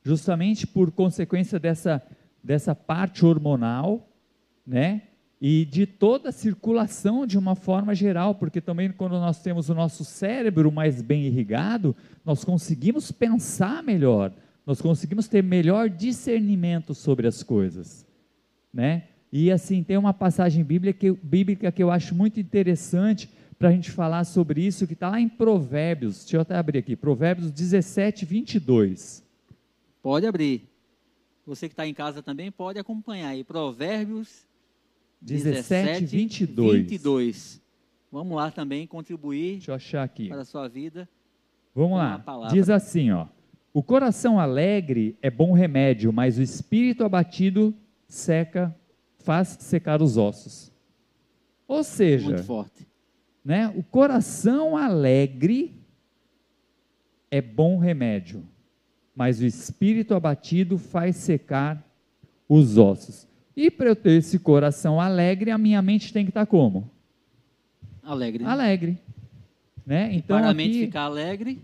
[0.02, 2.02] justamente por consequência dessa,
[2.42, 4.08] dessa parte hormonal,
[4.66, 5.02] né?
[5.40, 9.74] E de toda a circulação de uma forma geral, porque também quando nós temos o
[9.74, 14.32] nosso cérebro mais bem irrigado, nós conseguimos pensar melhor,
[14.66, 18.06] nós conseguimos ter melhor discernimento sobre as coisas,
[18.72, 19.04] né?
[19.32, 23.72] E assim, tem uma passagem bíblica que, bíblica que eu acho muito interessante, para a
[23.72, 27.50] gente falar sobre isso, que está lá em Provérbios, deixa eu até abrir aqui, Provérbios
[27.50, 29.22] 17, 22.
[30.02, 30.68] Pode abrir.
[31.46, 34.46] Você que está em casa também pode acompanhar aí, Provérbios
[35.20, 36.82] 17, 22.
[36.82, 37.62] 22.
[38.10, 40.28] Vamos lá também contribuir Deixa eu achar aqui.
[40.28, 41.08] para a sua vida.
[41.74, 42.22] Vamos lá.
[42.50, 43.26] Diz assim, ó.
[43.72, 47.72] O coração alegre é bom remédio, mas o espírito abatido
[48.08, 48.74] seca,
[49.18, 50.72] faz secar os ossos.
[51.68, 52.90] Ou seja, Muito forte
[53.44, 53.72] né?
[53.76, 55.80] O coração alegre
[57.30, 58.46] é bom remédio,
[59.14, 61.84] mas o espírito abatido faz secar
[62.48, 63.26] os ossos.
[63.56, 66.90] E para eu ter esse coração alegre, a minha mente tem que estar como?
[68.02, 68.44] Alegre.
[68.44, 68.98] Alegre.
[69.84, 70.14] Né?
[70.14, 71.62] Então, para a mente ficar alegre,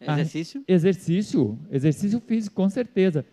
[0.00, 0.64] exercício?
[0.68, 3.24] exercício, exercício físico, com certeza.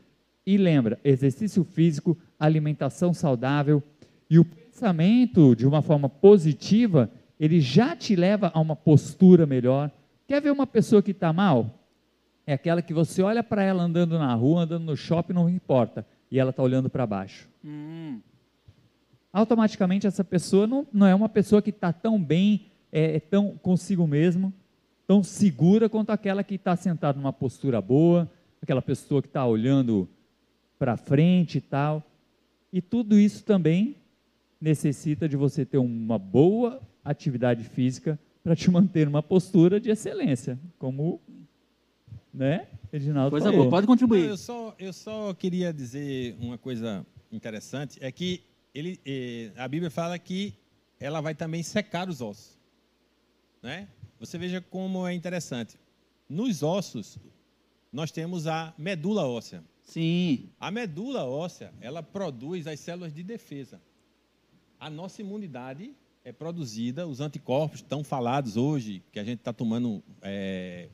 [0.46, 3.84] E lembra, exercício físico, alimentação saudável
[4.30, 9.92] e o pensamento de uma forma positiva, ele já te leva a uma postura melhor.
[10.28, 11.80] Quer ver uma pessoa que está mal?
[12.46, 16.06] É aquela que você olha para ela andando na rua, andando no shopping, não importa,
[16.36, 17.48] e ela está olhando para baixo.
[17.64, 18.20] Hum.
[19.32, 23.58] Automaticamente essa pessoa não, não é uma pessoa que está tão bem, é, é tão
[23.58, 24.54] consigo mesmo,
[25.08, 28.30] tão segura quanto aquela que está sentada numa postura boa,
[28.62, 30.10] aquela pessoa que está olhando
[30.78, 32.04] para frente e tal.
[32.72, 33.96] E tudo isso também
[34.60, 40.60] necessita de você ter uma boa atividade física para te manter numa postura de excelência,
[40.78, 41.22] como
[42.34, 43.62] né, Reginaldo Coisa falou.
[43.62, 44.24] boa, pode contribuir.
[44.24, 49.68] Não, eu, só, eu só queria dizer uma coisa interessante, é que ele, eh, a
[49.68, 50.54] Bíblia fala que
[51.00, 52.58] ela vai também secar os ossos.
[53.62, 53.88] Né?
[54.20, 55.78] Você veja como é interessante.
[56.30, 57.18] Nos ossos,
[57.92, 59.64] nós temos a medula óssea.
[59.84, 60.50] Sim.
[60.60, 63.80] A medula óssea, ela produz as células de defesa
[64.80, 70.04] a nossa imunidade é produzida, os anticorpos estão falados hoje, que a gente está tomando
[70.22, 70.90] é,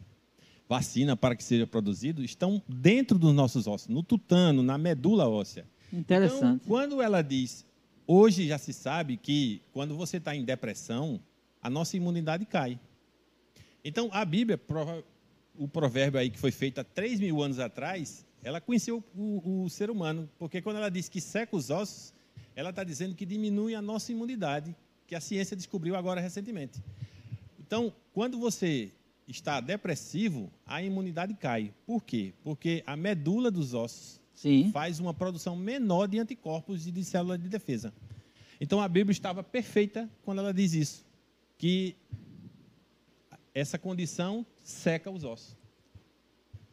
[0.71, 5.67] vacina para que seja produzido, estão dentro dos nossos ossos, no tutano, na medula óssea.
[5.91, 6.39] Interessante.
[6.39, 7.65] Então, quando ela diz,
[8.07, 11.19] hoje já se sabe que quando você está em depressão,
[11.61, 12.79] a nossa imunidade cai.
[13.83, 14.57] Então, a Bíblia,
[15.57, 19.69] o provérbio aí que foi feito há 3 mil anos atrás, ela conheceu o, o
[19.69, 22.13] ser humano, porque quando ela diz que seca os ossos,
[22.55, 24.73] ela está dizendo que diminui a nossa imunidade,
[25.05, 26.81] que a ciência descobriu agora recentemente.
[27.59, 28.89] Então, quando você
[29.31, 31.73] está depressivo, a imunidade cai.
[31.85, 32.33] Por quê?
[32.43, 34.69] Porque a medula dos ossos Sim.
[34.71, 37.93] faz uma produção menor de anticorpos e de células de defesa.
[38.59, 41.05] Então, a Bíblia estava perfeita quando ela diz isso,
[41.57, 41.95] que
[43.53, 45.57] essa condição seca os ossos.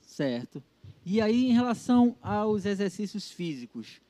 [0.00, 0.62] Certo.
[1.04, 4.00] E aí, em relação aos exercícios físicos,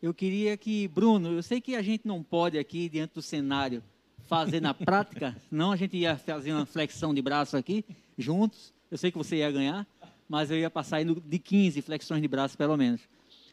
[0.00, 3.82] eu queria que, Bruno, eu sei que a gente não pode aqui, diante do cenário,
[4.30, 7.84] fazer na prática, senão a gente ia fazer uma flexão de braço aqui,
[8.16, 8.72] juntos.
[8.88, 9.84] Eu sei que você ia ganhar,
[10.28, 13.00] mas eu ia passar de 15 flexões de braço, pelo menos.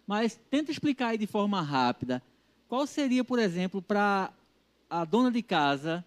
[0.06, 2.22] Mas tenta explicar aí de forma rápida,
[2.68, 4.32] qual seria, por exemplo, para
[4.88, 6.06] a dona de casa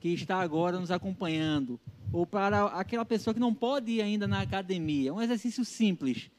[0.00, 1.78] que está agora nos acompanhando,
[2.10, 6.30] ou para aquela pessoa que não pode ir ainda na academia, um exercício simples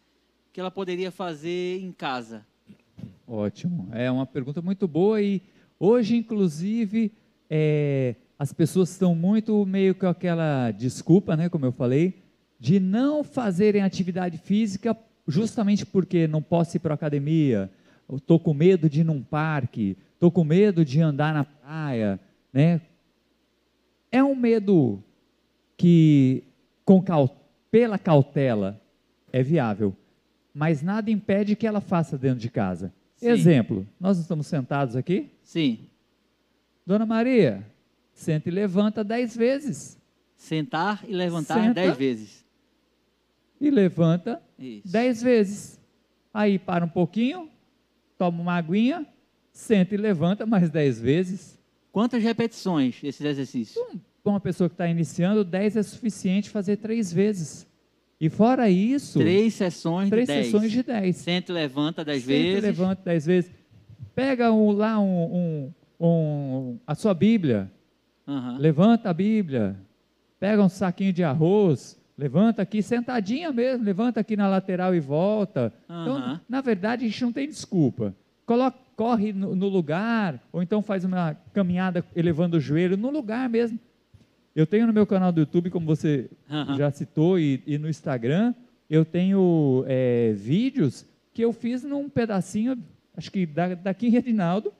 [0.52, 2.44] que ela poderia fazer em casa.
[3.28, 3.88] Ótimo.
[3.92, 5.44] É uma pergunta muito boa e
[5.80, 7.13] hoje, inclusive,
[7.50, 12.22] é, as pessoas estão muito meio com aquela desculpa, né, como eu falei,
[12.60, 17.70] de não fazerem atividade física justamente porque não posso ir para a academia,
[18.12, 22.20] estou com medo de ir num parque, estou com medo de andar na praia,
[22.54, 22.82] né?
[24.12, 25.04] É um medo
[25.76, 26.44] que,
[26.86, 27.04] com
[27.70, 28.82] pela cautela,
[29.32, 29.94] é viável,
[30.54, 32.94] mas nada impede que ela faça dentro de casa.
[33.18, 33.28] Sim.
[33.28, 35.30] Exemplo, nós estamos sentados aqui?
[35.44, 35.80] Sim.
[36.88, 37.65] Dona Maria,
[38.13, 40.00] senta e levanta dez vezes.
[40.38, 42.45] Sentar e levantar senta dez vezes.
[43.60, 44.89] E levanta Isso.
[44.89, 45.82] dez vezes.
[46.34, 47.50] Aí para um pouquinho,
[48.17, 49.06] toma uma aguinha,
[49.52, 51.60] senta e levanta mais dez vezes.
[51.91, 53.86] Quantas repetições esses exercícios?
[54.23, 57.67] Para uma pessoa que está iniciando, dez é suficiente fazer três vezes.
[58.17, 59.19] E fora isso.
[59.19, 60.45] Três sessões três de dez.
[60.45, 61.17] sessões de dez.
[61.17, 62.54] Senta e levanta dez Senta vezes.
[62.54, 63.52] Senta e levanta dez vezes.
[64.15, 67.72] Pega um, lá um, um, um, a sua Bíblia.
[68.26, 68.58] Uhum.
[68.58, 69.76] Levanta a Bíblia.
[70.40, 72.00] Pega um saquinho de arroz.
[72.18, 73.86] Levanta aqui, sentadinha mesmo.
[73.86, 75.74] Levanta aqui na lateral e volta.
[75.90, 76.02] Uhum.
[76.02, 78.16] Então, na verdade, a gente não tem desculpa.
[78.46, 83.48] Coloca, corre no, no lugar, ou então faz uma caminhada elevando o joelho, no lugar
[83.48, 83.80] mesmo.
[84.56, 86.76] Eu tenho no meu canal do YouTube, como você uhum.
[86.76, 88.56] já citou, e, e, no Instagram,
[88.90, 92.76] eu tenho é, vídeos que eu fiz num pedacinho,
[93.16, 94.74] acho que da, daqui em Redinaldo,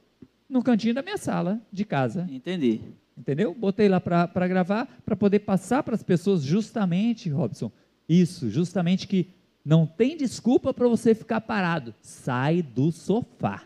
[0.50, 2.28] no cantinho da minha sala de casa.
[2.30, 2.82] Entendi.
[3.18, 3.54] Entendeu?
[3.54, 7.72] Botei lá para gravar, para poder passar para as pessoas justamente, Robson,
[8.08, 9.30] isso, justamente que
[9.66, 11.94] não tem desculpa para você ficar parado.
[12.02, 13.64] Sai do sofá.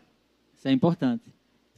[0.58, 1.32] Isso é importante.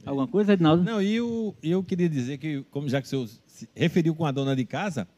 [0.06, 0.82] Alguma coisa, Edinaldo?
[0.84, 4.24] Não, e eu, eu queria dizer que, como já que o senhor se referiu com
[4.24, 5.08] a dona de casa,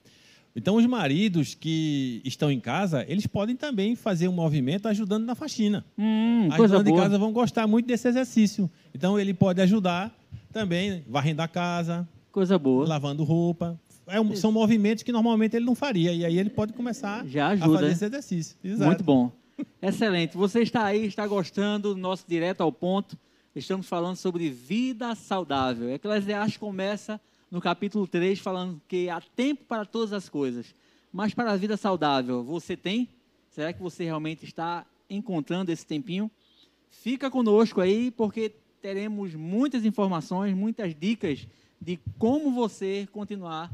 [0.57, 5.35] então os maridos que estão em casa, eles podem também fazer um movimento ajudando na
[5.35, 5.85] faxina.
[5.99, 8.71] Hum, As donas de casa vão gostar muito desse exercício.
[8.95, 10.17] Então ele pode ajudar
[10.51, 13.79] também varrendo a casa, coisa boa, lavando roupa.
[14.07, 17.49] É um, são movimentos que normalmente ele não faria e aí ele pode começar Já
[17.49, 18.57] ajuda, a fazer esse exercício.
[18.65, 18.87] Exato.
[18.87, 19.33] Muito bom.
[19.83, 20.37] Excelente.
[20.37, 23.19] Você está aí, está gostando do nosso direto ao ponto.
[23.55, 25.91] Estamos falando sobre vida saudável.
[25.91, 30.75] Eclesiastes começa no capítulo 3, falando que há tempo para todas as coisas.
[31.13, 33.09] Mas para a vida saudável, você tem?
[33.51, 36.31] Será que você realmente está encontrando esse tempinho?
[36.91, 41.47] Fica conosco aí, porque teremos muitas informações, muitas dicas
[41.81, 43.71] de como você continuar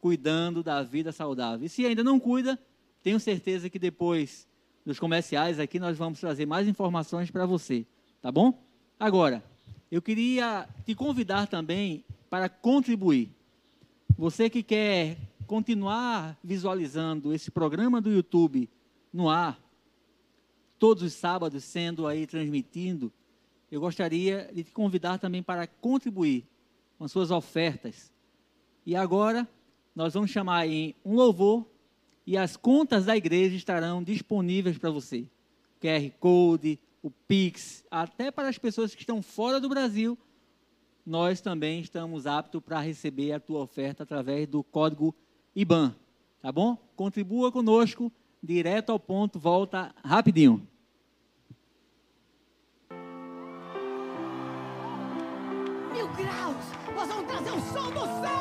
[0.00, 1.66] cuidando da vida saudável.
[1.66, 2.58] E se ainda não cuida,
[3.02, 4.46] tenho certeza que depois
[4.84, 7.84] dos comerciais aqui nós vamos trazer mais informações para você,
[8.22, 8.62] tá bom?
[8.98, 9.42] Agora,
[9.90, 13.30] eu queria te convidar também para contribuir.
[14.16, 18.68] Você que quer continuar visualizando esse programa do YouTube
[19.12, 19.60] no ar,
[20.78, 23.12] todos os sábados sendo aí transmitindo,
[23.70, 26.44] eu gostaria de te convidar também para contribuir
[26.98, 28.12] com as suas ofertas.
[28.84, 29.48] E agora
[29.94, 31.66] nós vamos chamar em um louvor
[32.26, 35.26] e as contas da igreja estarão disponíveis para você.
[35.80, 40.18] QR Code, o Pix, até para as pessoas que estão fora do Brasil
[41.06, 45.14] nós também estamos aptos para receber a tua oferta através do código
[45.54, 45.94] IBAN.
[46.42, 46.76] Tá bom?
[46.96, 50.66] Contribua conosco, direto ao ponto, volta rapidinho.
[55.92, 56.66] Mil graus!
[56.94, 58.35] Nós vamos trazer o som do céu,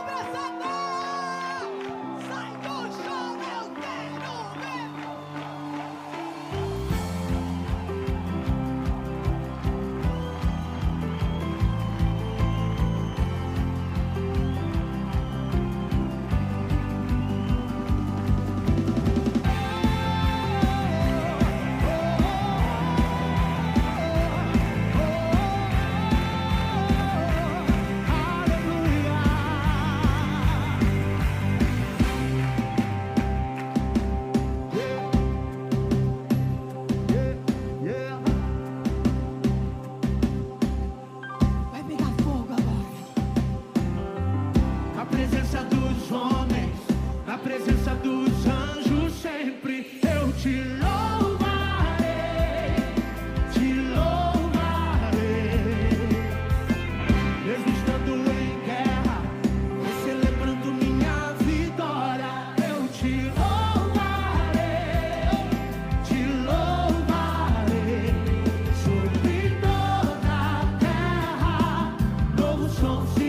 [72.81, 73.24] 重庆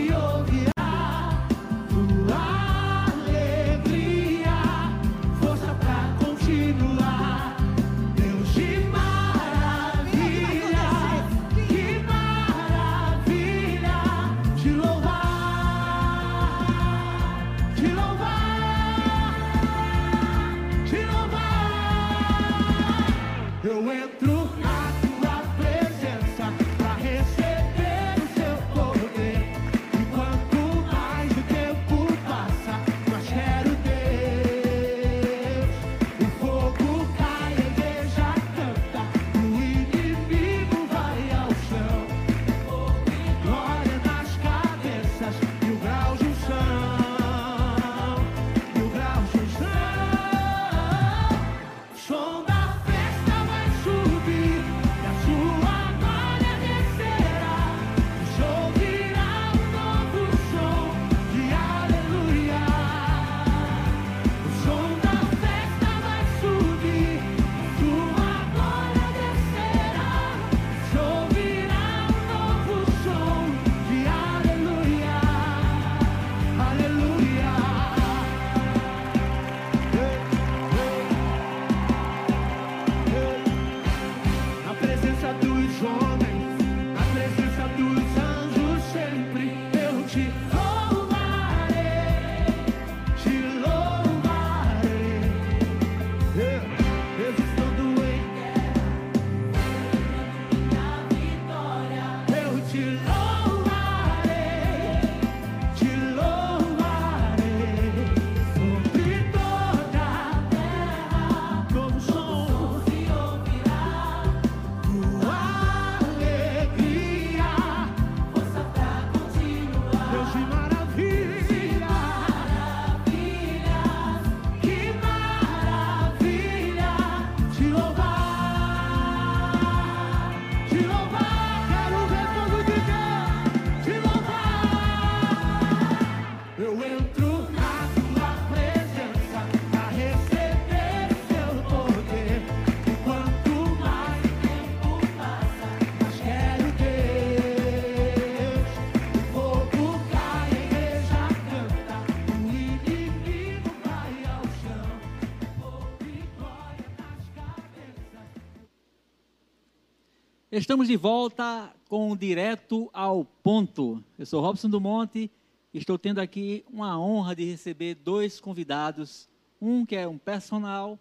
[160.57, 164.03] Estamos de volta com Direto ao Ponto.
[164.17, 165.29] Eu sou Robson do Monte
[165.71, 169.29] e estou tendo aqui uma honra de receber dois convidados.
[169.61, 170.97] Um que é um personal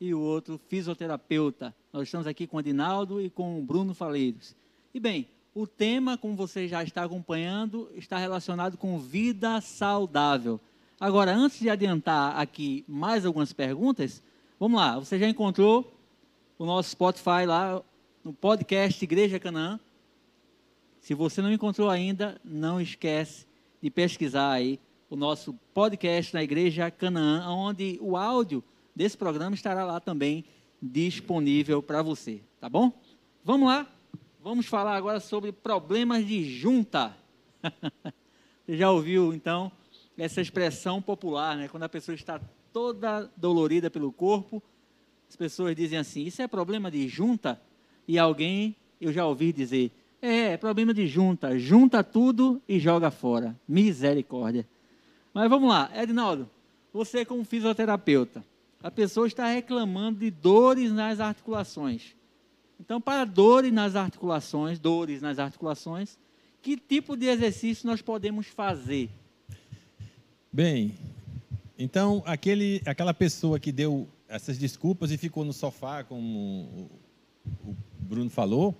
[0.00, 1.74] e o outro fisioterapeuta.
[1.92, 4.56] Nós estamos aqui com o Adinaldo e com o Bruno Faleiros.
[4.94, 10.58] E bem, o tema, como você já está acompanhando, está relacionado com vida saudável.
[10.98, 14.22] Agora, antes de adiantar aqui mais algumas perguntas,
[14.58, 14.98] vamos lá.
[14.98, 15.92] Você já encontrou
[16.58, 17.82] o nosso Spotify lá,
[18.24, 19.78] no podcast Igreja Canaã.
[20.98, 23.46] Se você não encontrou ainda, não esquece
[23.82, 28.64] de pesquisar aí o nosso podcast na Igreja Canaã, onde o áudio
[28.96, 30.42] desse programa estará lá também
[30.80, 32.90] disponível para você, tá bom?
[33.44, 33.86] Vamos lá,
[34.42, 37.14] vamos falar agora sobre problemas de junta.
[38.64, 39.70] você já ouviu então
[40.16, 41.68] essa expressão popular, né?
[41.68, 42.40] Quando a pessoa está
[42.72, 44.62] toda dolorida pelo corpo,
[45.28, 47.60] as pessoas dizem assim: Isso é problema de junta?
[48.06, 49.90] E alguém, eu já ouvi dizer,
[50.20, 53.54] é, é problema de junta, junta tudo e joga fora.
[53.68, 54.66] Misericórdia.
[55.32, 56.48] Mas vamos lá, Edinaldo,
[56.92, 58.44] você como fisioterapeuta,
[58.82, 62.14] a pessoa está reclamando de dores nas articulações.
[62.78, 66.18] Então, para dores nas articulações, dores nas articulações,
[66.62, 69.10] que tipo de exercício nós podemos fazer?
[70.52, 70.94] Bem,
[71.78, 76.88] então aquele, aquela pessoa que deu essas desculpas e ficou no sofá, como
[77.64, 78.74] o Bruno falou,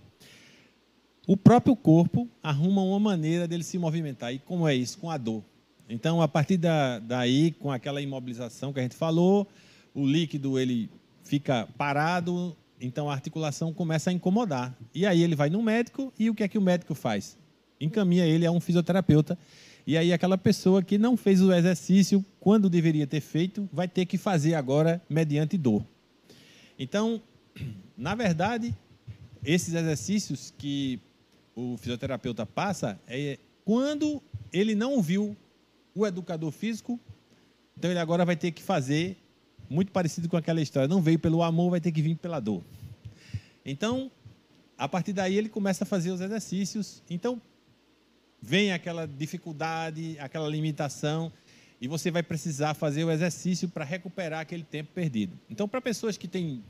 [1.26, 4.32] o próprio corpo arruma uma maneira dele se movimentar.
[4.34, 4.98] E como é isso?
[4.98, 5.42] Com a dor.
[5.88, 9.46] Então, a partir da, daí, com aquela imobilização que a gente falou,
[9.94, 10.90] o líquido ele
[11.22, 14.76] fica parado, então a articulação começa a incomodar.
[14.94, 17.38] E aí ele vai no médico e o que é que o médico faz?
[17.80, 19.38] Encaminha ele a um fisioterapeuta.
[19.86, 24.06] E aí aquela pessoa que não fez o exercício quando deveria ter feito, vai ter
[24.06, 25.84] que fazer agora mediante dor.
[26.78, 27.20] Então,
[27.96, 28.74] na verdade,
[29.44, 31.00] esses exercícios que
[31.54, 34.22] o fisioterapeuta passa é quando
[34.52, 35.36] ele não viu
[35.94, 36.98] o educador físico,
[37.76, 39.16] então ele agora vai ter que fazer
[39.68, 40.88] muito parecido com aquela história.
[40.88, 42.62] Não veio pelo amor, vai ter que vir pela dor.
[43.64, 44.10] Então,
[44.76, 47.02] a partir daí ele começa a fazer os exercícios.
[47.08, 47.40] Então,
[48.40, 51.32] vem aquela dificuldade, aquela limitação,
[51.80, 55.38] e você vai precisar fazer o exercício para recuperar aquele tempo perdido.
[55.48, 56.62] Então, para pessoas que têm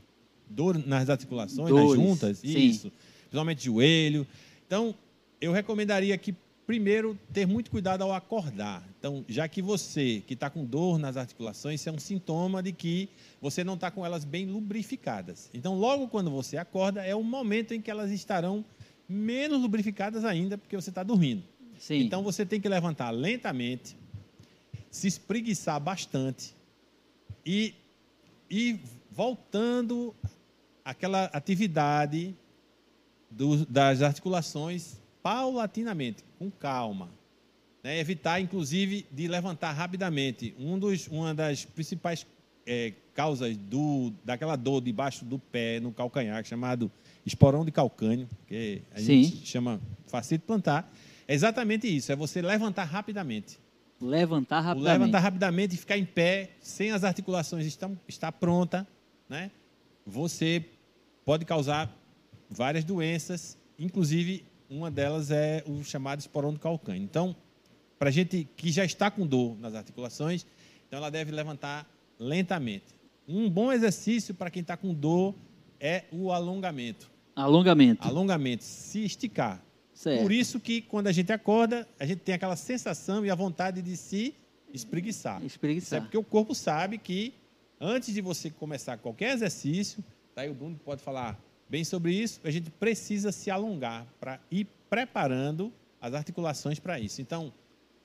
[0.49, 2.57] dor nas articulações, Dores, nas juntas, sim.
[2.57, 2.91] isso,
[3.21, 4.25] principalmente joelho.
[4.65, 4.95] Então,
[5.39, 6.35] eu recomendaria que
[6.65, 8.83] primeiro ter muito cuidado ao acordar.
[8.97, 12.71] Então, já que você que está com dor nas articulações, isso é um sintoma de
[12.71, 15.49] que você não está com elas bem lubrificadas.
[15.53, 18.65] Então, logo quando você acorda, é o momento em que elas estarão
[19.07, 21.43] menos lubrificadas ainda, porque você está dormindo.
[21.77, 22.01] Sim.
[22.01, 23.95] Então, você tem que levantar lentamente,
[24.89, 26.55] se espreguiçar bastante
[27.45, 27.75] e
[28.49, 28.79] ir
[29.11, 30.15] voltando
[30.85, 32.35] aquela atividade
[33.29, 37.09] do, das articulações paulatinamente, com calma.
[37.83, 37.99] Né?
[37.99, 40.53] Evitar, inclusive, de levantar rapidamente.
[40.59, 42.25] Um dos, uma das principais
[42.65, 46.91] é, causas do, daquela dor debaixo do pé, no calcanhar, chamado
[47.25, 49.23] esporão de calcânio, que a Sim.
[49.23, 50.91] gente chama facete plantar,
[51.27, 53.57] é exatamente isso, é você levantar rapidamente.
[53.99, 54.99] Levantar rapidamente.
[54.99, 57.65] levantar rapidamente e ficar em pé, sem as articulações
[58.07, 58.85] estar pronta,
[59.27, 59.49] né?
[60.05, 60.63] Você
[61.25, 61.91] pode causar
[62.49, 67.01] várias doenças, inclusive uma delas é o chamado esporão do calcânio.
[67.01, 67.35] Então,
[67.97, 70.45] para gente que já está com dor nas articulações,
[70.87, 72.95] então ela deve levantar lentamente.
[73.27, 75.33] Um bom exercício para quem está com dor
[75.79, 77.11] é o alongamento.
[77.35, 78.07] Alongamento.
[78.07, 79.61] Alongamento, se esticar.
[79.93, 80.21] Certo.
[80.21, 83.81] Por isso que quando a gente acorda, a gente tem aquela sensação e a vontade
[83.81, 84.35] de se
[84.73, 85.43] espreguiçar.
[85.43, 85.85] Espreguiçar.
[85.85, 87.33] Isso é porque o corpo sabe que
[87.79, 90.03] antes de você começar qualquer exercício,
[90.35, 92.41] Daí o Bruno pode falar bem sobre isso.
[92.43, 95.71] A gente precisa se alongar para ir preparando
[96.01, 97.21] as articulações para isso.
[97.21, 97.53] Então,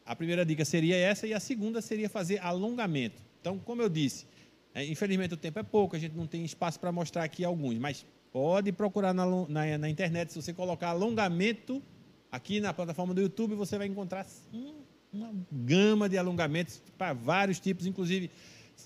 [0.06, 3.20] a primeira dica seria essa e a segunda seria fazer alongamento.
[3.40, 4.26] Então, como eu disse,
[4.72, 7.76] é, infelizmente o tempo é pouco, a gente não tem espaço para mostrar aqui alguns,
[7.78, 10.32] mas pode procurar na, na, na, internet.
[10.32, 11.82] Se você colocar alongamento
[12.30, 14.74] aqui na plataforma do YouTube, você vai encontrar um,
[15.12, 18.30] uma gama de alongamentos para vários tipos, inclusive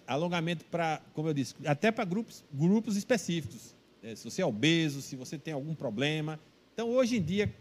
[0.06, 3.74] alongamento para, como eu disse, até para grupos, grupos específicos.
[4.02, 6.38] É, se você é obeso, se você tem algum problema.
[6.72, 7.52] Então, hoje em dia,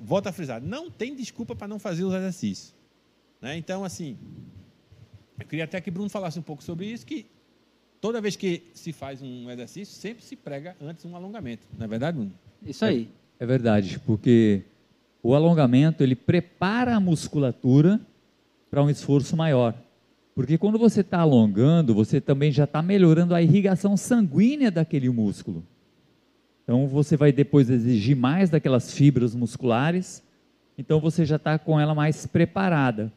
[0.00, 2.74] volto a frisar, não tem desculpa para não fazer os exercícios.
[3.40, 3.56] Né?
[3.56, 4.16] Então, assim,
[5.38, 7.26] eu queria até que Bruno falasse um pouco sobre isso, que
[8.00, 11.66] toda vez que se faz um exercício, sempre se prega antes um alongamento.
[11.76, 12.32] Não é verdade, Bruno?
[12.62, 13.08] Isso aí.
[13.38, 14.62] É, é verdade, porque
[15.22, 18.00] o alongamento, ele prepara a musculatura
[18.70, 19.74] para um esforço maior.
[20.36, 25.64] Porque quando você está alongando, você também já está melhorando a irrigação sanguínea daquele músculo.
[26.62, 30.22] Então você vai depois exigir mais daquelas fibras musculares,
[30.76, 33.10] então você já está com ela mais preparada.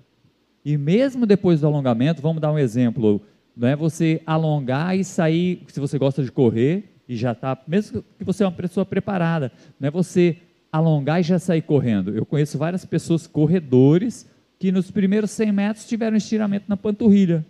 [0.63, 3.21] E mesmo depois do alongamento, vamos dar um exemplo,
[3.53, 8.01] não é você alongar e sair, se você gosta de correr e já está, mesmo
[8.17, 10.37] que você é uma pessoa preparada, não é você
[10.71, 12.15] alongar e já sair correndo.
[12.15, 14.25] Eu conheço várias pessoas corredores
[14.59, 17.45] que nos primeiros 100 metros tiveram estiramento na panturrilha.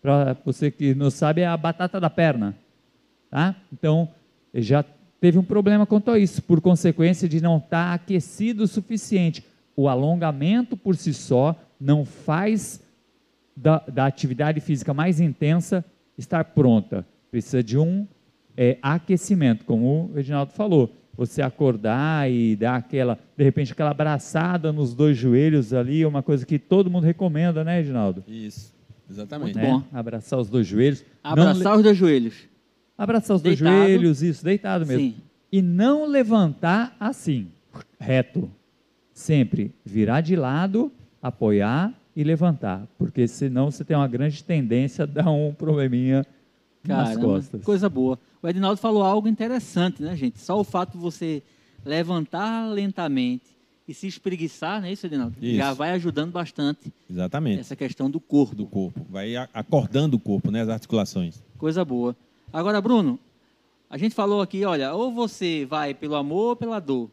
[0.00, 2.56] Para você que não sabe, é a batata da perna.
[3.28, 3.56] Tá?
[3.72, 4.08] Então,
[4.54, 4.84] já
[5.20, 9.44] teve um problema quanto a isso, por consequência de não estar tá aquecido o suficiente.
[9.76, 12.80] O alongamento por si só não faz
[13.56, 15.84] da, da atividade física mais intensa
[16.16, 17.04] estar pronta.
[17.30, 18.06] Precisa de um
[18.56, 20.94] é, aquecimento, como o Reginaldo falou.
[21.16, 26.22] Você acordar e dar aquela, de repente, aquela abraçada nos dois joelhos ali, é uma
[26.22, 28.24] coisa que todo mundo recomenda, né, Reginaldo?
[28.26, 28.74] Isso,
[29.10, 29.58] exatamente.
[29.58, 29.82] Muito bom.
[29.92, 31.04] Abraçar os dois joelhos.
[31.22, 32.34] Abraçar os dois joelhos.
[32.96, 33.68] Abraçar os deitado.
[33.68, 35.02] dois joelhos, isso, deitado mesmo.
[35.02, 35.16] Sim.
[35.50, 37.48] E não levantar assim,
[38.00, 38.50] reto.
[39.12, 40.90] Sempre virar de lado,
[41.20, 46.26] apoiar e levantar, porque senão você tem uma grande tendência a dar um probleminha
[46.82, 47.62] Caramba, nas costas.
[47.62, 48.18] Coisa boa.
[48.42, 50.40] O Edinaldo falou algo interessante, né, gente?
[50.40, 51.42] Só o fato de você
[51.84, 53.44] levantar lentamente
[53.86, 55.36] e se espreguiçar, não é isso, Edinaldo?
[55.40, 55.56] Isso.
[55.56, 56.92] Já vai ajudando bastante.
[57.08, 57.60] Exatamente.
[57.60, 58.56] Essa questão do corpo.
[58.56, 59.06] Do corpo.
[59.08, 60.62] Vai acordando o corpo, né?
[60.62, 61.40] As articulações.
[61.56, 62.16] Coisa boa.
[62.52, 63.18] Agora, Bruno,
[63.88, 67.10] a gente falou aqui, olha, ou você vai pelo amor ou pela dor.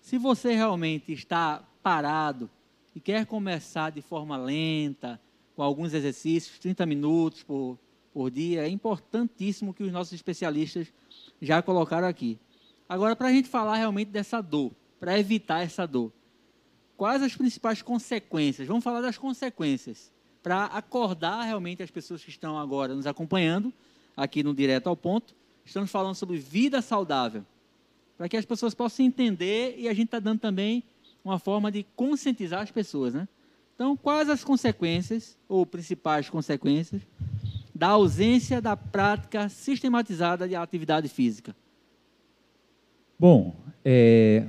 [0.00, 2.50] Se você realmente está parado
[2.94, 5.20] e quer começar de forma lenta,
[5.54, 7.78] com alguns exercícios, 30 minutos por,
[8.12, 10.92] por dia, é importantíssimo que os nossos especialistas
[11.40, 12.38] já colocaram aqui.
[12.88, 16.12] Agora, para a gente falar realmente dessa dor, para evitar essa dor,
[16.96, 18.68] quais as principais consequências?
[18.68, 23.72] Vamos falar das consequências, para acordar realmente as pessoas que estão agora nos acompanhando,
[24.16, 25.34] aqui no Direto ao Ponto.
[25.64, 27.44] Estamos falando sobre vida saudável,
[28.18, 30.84] para que as pessoas possam entender e a gente está dando também
[31.24, 33.28] uma forma de conscientizar as pessoas, né?
[33.74, 37.02] Então, quais as consequências, ou principais consequências,
[37.82, 41.52] da ausência da prática sistematizada de atividade física?
[43.18, 44.44] Bom, é,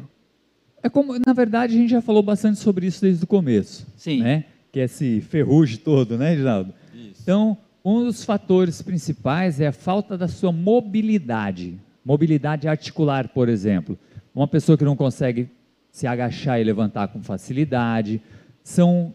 [0.84, 3.88] é como, na verdade, a gente já falou bastante sobre isso desde o começo.
[3.98, 4.22] Sim.
[4.22, 4.46] Né?
[4.72, 6.76] Que é esse ferrugem todo, né, Geraldo?
[6.94, 7.24] Isso.
[7.24, 11.80] Então, um dos fatores principais é a falta da sua mobilidade.
[12.06, 13.98] Mobilidade articular, por exemplo.
[14.36, 15.50] Uma pessoa que não consegue
[15.90, 18.22] se agachar e levantar com facilidade,
[18.64, 19.12] são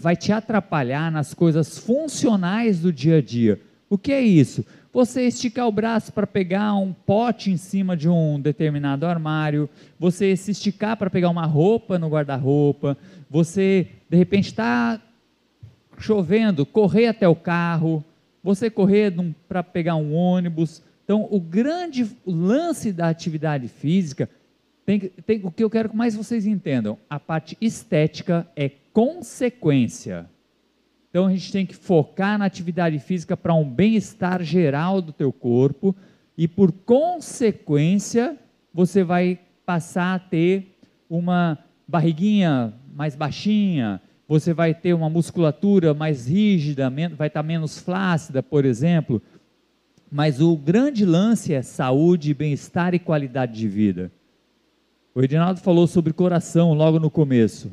[0.00, 3.60] vai te atrapalhar nas coisas funcionais do dia a dia.
[3.88, 4.64] O que é isso?
[4.94, 10.34] Você esticar o braço para pegar um pote em cima de um determinado armário, você
[10.36, 12.96] se esticar para pegar uma roupa no guarda-roupa,
[13.28, 15.00] você de repente está
[15.98, 18.02] chovendo, correr até o carro,
[18.42, 19.12] você correr
[19.46, 20.82] para pegar um ônibus.
[21.04, 24.30] Então, o grande lance da atividade física
[24.86, 28.70] tem, tem, o que eu quero que mais vocês entendam, a parte estética é
[29.00, 30.28] consequência.
[31.08, 35.32] Então a gente tem que focar na atividade física para um bem-estar geral do teu
[35.32, 35.96] corpo
[36.36, 38.36] e por consequência
[38.74, 40.76] você vai passar a ter
[41.08, 48.42] uma barriguinha mais baixinha, você vai ter uma musculatura mais rígida, vai estar menos flácida,
[48.42, 49.22] por exemplo.
[50.12, 54.12] Mas o grande lance é saúde, bem-estar e qualidade de vida.
[55.14, 57.72] O Edinaldo falou sobre coração logo no começo.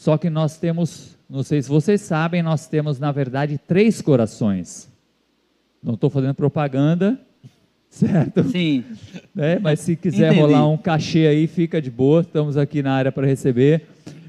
[0.00, 4.90] Só que nós temos, não sei se vocês sabem, nós temos na verdade três corações.
[5.82, 7.20] Não estou fazendo propaganda,
[7.90, 8.42] certo?
[8.44, 8.82] Sim.
[9.36, 10.40] É, mas se quiser Entendi.
[10.40, 13.88] rolar um cachê aí, fica de boa, estamos aqui na área para receber.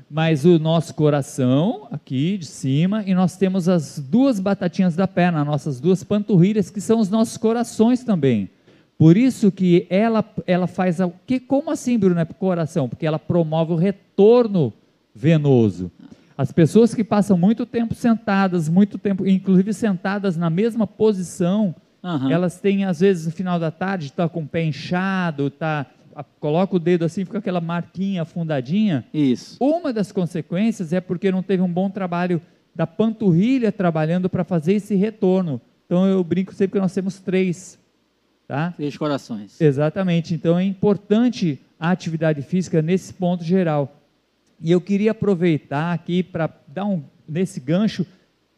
[0.09, 5.45] Mas o nosso coração, aqui de cima, e nós temos as duas batatinhas da perna,
[5.45, 8.49] nossas duas panturrilhas, que são os nossos corações também.
[8.97, 12.89] Por isso que ela, ela faz o que como assim, Bruno, é para o coração?
[12.89, 14.73] Porque ela promove o retorno
[15.13, 15.91] venoso.
[16.37, 22.31] As pessoas que passam muito tempo sentadas, muito tempo, inclusive sentadas na mesma posição, uhum.
[22.31, 25.85] elas têm às vezes no final da tarde está com o pé inchado, tá
[26.39, 29.05] coloca o dedo assim, fica aquela marquinha afundadinha.
[29.13, 29.57] Isso.
[29.59, 32.41] Uma das consequências é porque não teve um bom trabalho
[32.75, 35.61] da panturrilha trabalhando para fazer esse retorno.
[35.85, 37.79] Então eu brinco sempre que nós temos três
[38.51, 38.73] Tá?
[38.75, 39.61] Três corações.
[39.61, 40.33] Exatamente.
[40.33, 44.00] Então é importante a atividade física nesse ponto geral.
[44.61, 48.05] E eu queria aproveitar aqui para dar um nesse gancho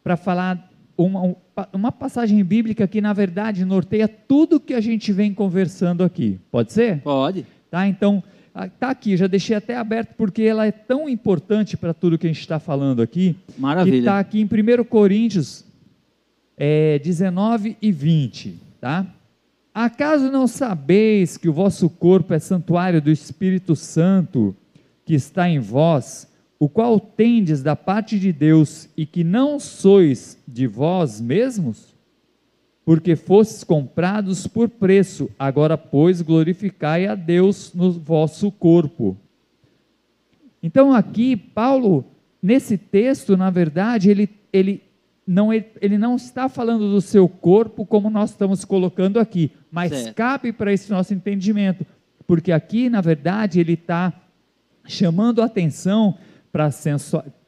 [0.02, 1.34] para falar uma,
[1.72, 6.38] uma passagem bíblica que na verdade norteia tudo que a gente vem conversando aqui.
[6.50, 7.00] Pode ser?
[7.00, 7.46] Pode.
[7.70, 7.86] Tá?
[7.88, 8.22] Então
[8.78, 12.30] tá aqui, já deixei até aberto porque ela é tão importante para tudo que a
[12.30, 13.36] gente está falando aqui.
[13.58, 13.98] Maravilha.
[13.98, 15.64] Está aqui em 1 Coríntios
[16.56, 19.06] é, 19 e 20, tá?
[19.74, 24.54] Acaso não sabeis que o vosso corpo é santuário do Espírito Santo
[25.04, 26.28] que está em vós,
[26.58, 31.94] o qual tendes da parte de Deus e que não sois de vós mesmos?
[32.84, 39.16] Porque fostes comprados por preço, agora, pois, glorificai a Deus no vosso corpo.
[40.62, 42.04] Então, aqui, Paulo,
[42.42, 44.82] nesse texto, na verdade, ele, ele,
[45.26, 50.14] não, ele não está falando do seu corpo como nós estamos colocando aqui, mas certo.
[50.14, 51.86] cabe para esse nosso entendimento,
[52.26, 54.12] porque aqui, na verdade, ele está
[54.86, 56.16] chamando a atenção
[56.52, 56.70] para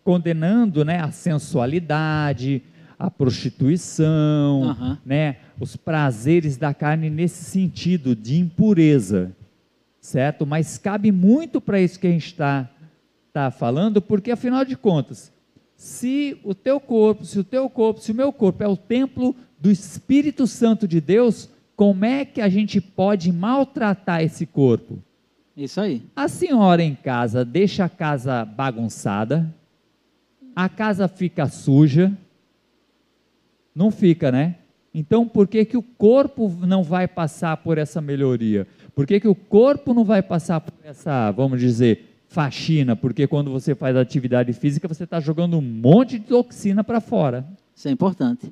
[0.03, 2.62] condenando né, a sensualidade,
[2.99, 4.97] a prostituição, uhum.
[5.05, 9.32] né, os prazeres da carne nesse sentido de impureza,
[10.01, 10.47] certo?
[10.47, 12.70] Mas cabe muito para isso que a gente está
[13.32, 15.32] tá falando, porque afinal de contas,
[15.76, 19.37] se o teu corpo, se o teu corpo, se o meu corpo é o templo
[19.61, 25.03] do Espírito Santo de Deus, como é que a gente pode maltratar esse corpo?
[25.57, 26.03] Isso aí.
[26.15, 29.55] A senhora em casa deixa a casa bagunçada,
[30.55, 32.17] a casa fica suja,
[33.75, 34.57] não fica, né?
[34.93, 38.67] Então, por que, que o corpo não vai passar por essa melhoria?
[38.95, 42.97] Por que, que o corpo não vai passar por essa, vamos dizer, faxina?
[42.97, 47.47] Porque quando você faz atividade física, você está jogando um monte de toxina para fora.
[47.75, 48.51] Isso é importante.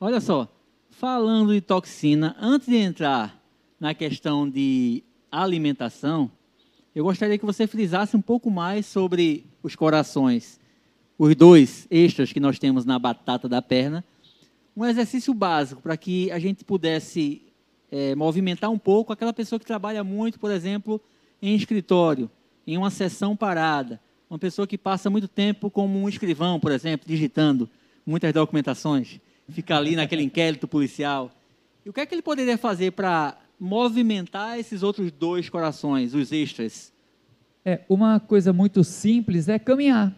[0.00, 0.48] Olha só,
[0.90, 3.40] falando de toxina, antes de entrar
[3.78, 6.30] na questão de alimentação,
[6.96, 10.58] eu gostaria que você frisasse um pouco mais sobre os corações,
[11.18, 14.02] os dois extras que nós temos na batata da perna,
[14.74, 17.42] um exercício básico para que a gente pudesse
[17.92, 20.98] é, movimentar um pouco aquela pessoa que trabalha muito, por exemplo,
[21.42, 22.30] em escritório,
[22.66, 27.06] em uma sessão parada, uma pessoa que passa muito tempo como um escrivão, por exemplo,
[27.06, 27.68] digitando
[28.06, 29.20] muitas documentações,
[29.50, 31.30] fica ali naquele inquérito policial.
[31.84, 36.32] E o que é que ele poderia fazer para movimentar esses outros dois corações, os
[36.32, 36.92] extras?
[37.64, 40.14] É, uma coisa muito simples é caminhar.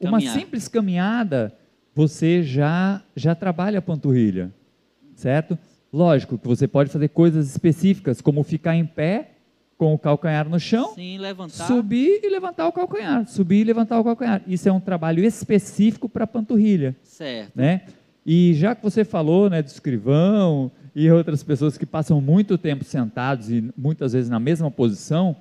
[0.00, 0.12] caminhar.
[0.12, 1.56] Uma simples caminhada
[1.94, 4.52] você já, já trabalha a panturrilha,
[5.14, 5.58] certo?
[5.92, 9.32] Lógico que você pode fazer coisas específicas, como ficar em pé
[9.76, 11.18] com o calcanhar no chão, Sim,
[11.66, 14.42] subir e levantar o calcanhar, subir e levantar o calcanhar.
[14.46, 16.96] Isso é um trabalho específico para a panturrilha.
[17.04, 17.52] Certo.
[17.54, 17.82] Né?
[18.30, 22.84] E já que você falou né, do escrivão e outras pessoas que passam muito tempo
[22.84, 25.34] sentados e muitas vezes na mesma posição,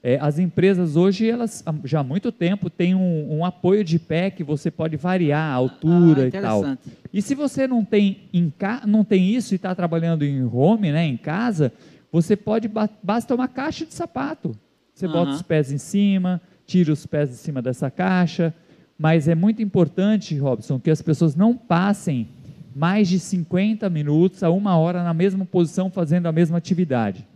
[0.00, 4.30] é, as empresas hoje, elas já há muito tempo, têm um, um, apoio de pé
[4.30, 6.78] que você pode variar a altura ah, e tal.
[7.12, 8.52] E se você não tem, em
[8.86, 11.72] não tem isso e está trabalhando em home, né, em casa,
[12.12, 12.70] você pode,
[13.02, 14.56] basta uma caixa de sapato.
[14.94, 15.12] Você uhum.
[15.12, 18.54] bota os pés em cima, tira os pés de cima dessa caixa.
[19.00, 22.28] Mas é muito importante, Robson, que as pessoas não passem
[22.76, 27.26] mais de 50 minutos a uma hora na mesma posição fazendo a mesma atividade.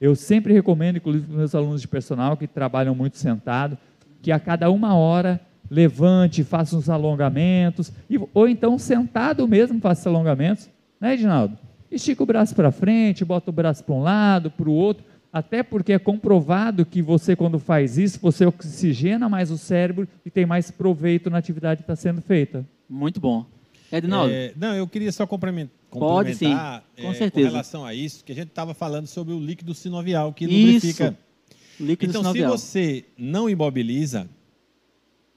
[0.00, 3.76] Eu sempre recomendo, inclusive para os meus alunos de personal que trabalham muito sentado,
[4.22, 5.38] que a cada uma hora
[5.70, 7.92] levante, faça uns alongamentos,
[8.32, 11.58] ou então sentado mesmo faça alongamentos, né, Edinaldo?
[11.90, 15.62] Estica o braço para frente, bota o braço para um lado, para o outro, até
[15.62, 20.44] porque é comprovado que você, quando faz isso, você oxigena mais o cérebro e tem
[20.44, 22.66] mais proveito na atividade que está sendo feita.
[22.88, 23.46] Muito bom.
[23.92, 24.32] Edinaldo?
[24.32, 26.54] É, não, eu queria só complementar, Pode, sim.
[27.00, 27.48] Com, é, certeza.
[27.48, 31.08] com relação a isso, que a gente estava falando sobre o líquido sinovial, que lubrifica.
[31.08, 31.84] Isso.
[31.84, 32.56] Líquido então, sinovial.
[32.58, 34.28] se você não imobiliza,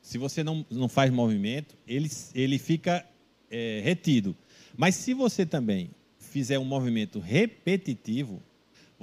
[0.02, 3.06] se você não, não faz movimento, ele, ele fica
[3.50, 4.36] é, retido.
[4.76, 5.90] Mas se você também
[6.20, 8.42] fizer um movimento repetitivo,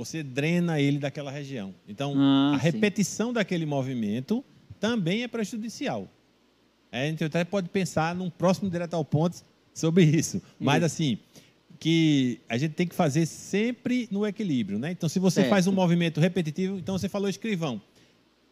[0.04, 1.74] você drena ele daquela região.
[1.86, 3.34] Então, ah, a repetição sim.
[3.34, 4.44] daquele movimento
[4.78, 6.08] também é prejudicial.
[6.90, 9.36] É, a gente até pode pensar num próximo direto ao ponto
[9.74, 10.42] sobre isso.
[10.58, 11.18] Mas, assim,
[11.78, 14.90] que a gente tem que fazer sempre no equilíbrio, né?
[14.90, 15.50] Então, se você certo.
[15.50, 17.80] faz um movimento repetitivo, então você falou escrivão.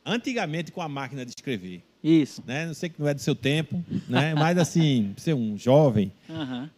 [0.04, 1.82] Antigamente, com a máquina de escrever.
[2.02, 2.42] Isso.
[2.46, 2.66] Né?
[2.66, 4.34] Não sei que não é do seu tempo, né?
[4.34, 6.68] mas, assim, ser um jovem, uhum.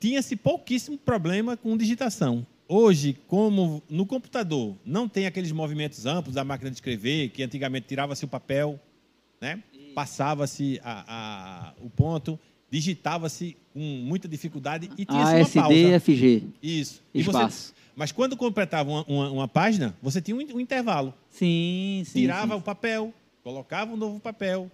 [0.00, 2.46] tinha-se pouquíssimo problema com digitação.
[2.68, 7.86] Hoje, como no computador não tem aqueles movimentos amplos da máquina de escrever, que antigamente
[7.86, 8.78] tirava-se o papel,
[9.40, 9.62] né?
[9.94, 10.80] passava-se
[11.80, 12.38] o ponto,
[12.70, 16.00] digitava-se com muita dificuldade e tinha uma pausa.
[16.00, 16.42] FG.
[16.62, 17.02] Isso.
[17.14, 17.68] Espaço.
[17.68, 21.12] Você, mas quando completava uma, uma, uma, página, você tinha um, um intervalo.
[21.30, 22.20] Sim, sim.
[22.20, 22.60] Tirava sim.
[22.60, 23.12] o papel,
[23.42, 24.70] colocava um novo papel,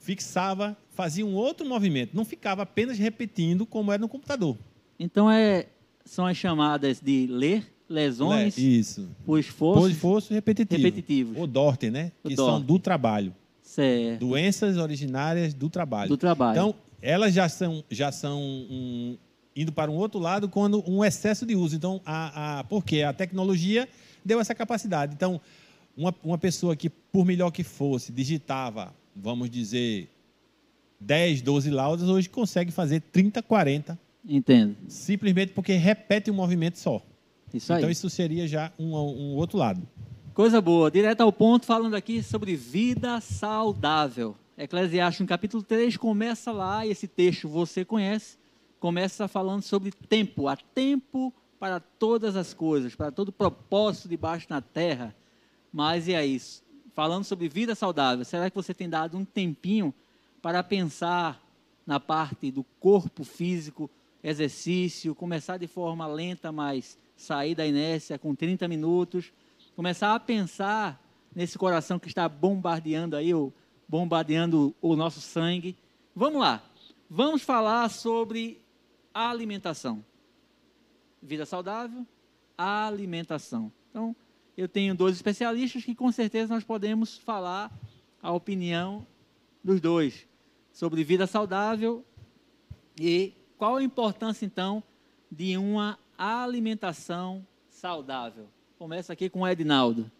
[0.00, 2.16] fixava, fazia um outro movimento.
[2.16, 4.56] Não ficava apenas repetindo como era no computador.
[4.98, 5.66] Então, é,
[6.08, 9.08] são as chamadas de ler, lesões, Le, isso.
[9.24, 10.82] por esforço, por esforço repetitivo.
[10.82, 11.36] repetitivos.
[11.38, 12.12] O DORT, né?
[12.24, 12.50] O que DORT.
[12.50, 13.34] são do trabalho.
[13.62, 14.20] Certo.
[14.20, 16.08] Doenças originárias do trabalho.
[16.08, 16.52] Do trabalho.
[16.52, 19.16] Então, elas já são, já são um,
[19.54, 21.76] indo para um outro lado quando um excesso de uso.
[21.76, 23.86] Então, a, a, porque a tecnologia
[24.24, 25.14] deu essa capacidade.
[25.14, 25.40] Então,
[25.96, 30.08] uma, uma pessoa que, por melhor que fosse, digitava, vamos dizer,
[30.98, 34.07] 10, 12 laudas, hoje consegue fazer 30, 40.
[34.28, 34.76] Entendo.
[34.88, 37.02] Simplesmente porque repete um movimento só.
[37.52, 37.78] Isso aí.
[37.78, 39.88] Então, isso seria já um, um outro lado.
[40.34, 40.90] Coisa boa.
[40.90, 44.36] Direto ao ponto, falando aqui sobre vida saudável.
[44.56, 48.36] Eclesiastes, no capítulo 3, começa lá, e esse texto você conhece,
[48.78, 50.46] começa falando sobre tempo.
[50.46, 55.14] Há tempo para todas as coisas, para todo propósito debaixo na terra.
[55.72, 56.40] Mas e aí?
[56.92, 59.94] Falando sobre vida saudável, será que você tem dado um tempinho
[60.42, 61.42] para pensar
[61.86, 63.88] na parte do corpo físico,
[64.22, 69.32] exercício, começar de forma lenta, mas sair da inércia com 30 minutos?
[69.78, 71.00] começar a pensar
[71.32, 73.30] nesse coração que está bombardeando aí,
[73.88, 75.76] bombardeando o nosso sangue.
[76.16, 76.60] Vamos lá.
[77.08, 78.60] Vamos falar sobre
[79.14, 80.04] alimentação.
[81.22, 82.04] Vida saudável,
[82.56, 83.70] alimentação.
[83.88, 84.16] Então,
[84.56, 87.72] eu tenho dois especialistas que com certeza nós podemos falar
[88.20, 89.06] a opinião
[89.62, 90.26] dos dois
[90.72, 92.04] sobre vida saudável
[92.98, 94.82] e qual a importância então
[95.30, 98.46] de uma alimentação saudável.
[98.78, 100.10] Começa aqui com o Edinaldo.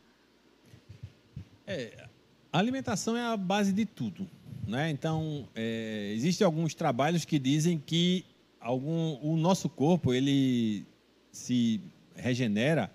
[1.66, 2.08] É,
[2.52, 4.28] a alimentação é a base de tudo.
[4.66, 4.90] Né?
[4.90, 8.24] Então, é, existem alguns trabalhos que dizem que
[8.60, 10.84] algum, o nosso corpo ele
[11.30, 11.80] se
[12.14, 12.90] regenera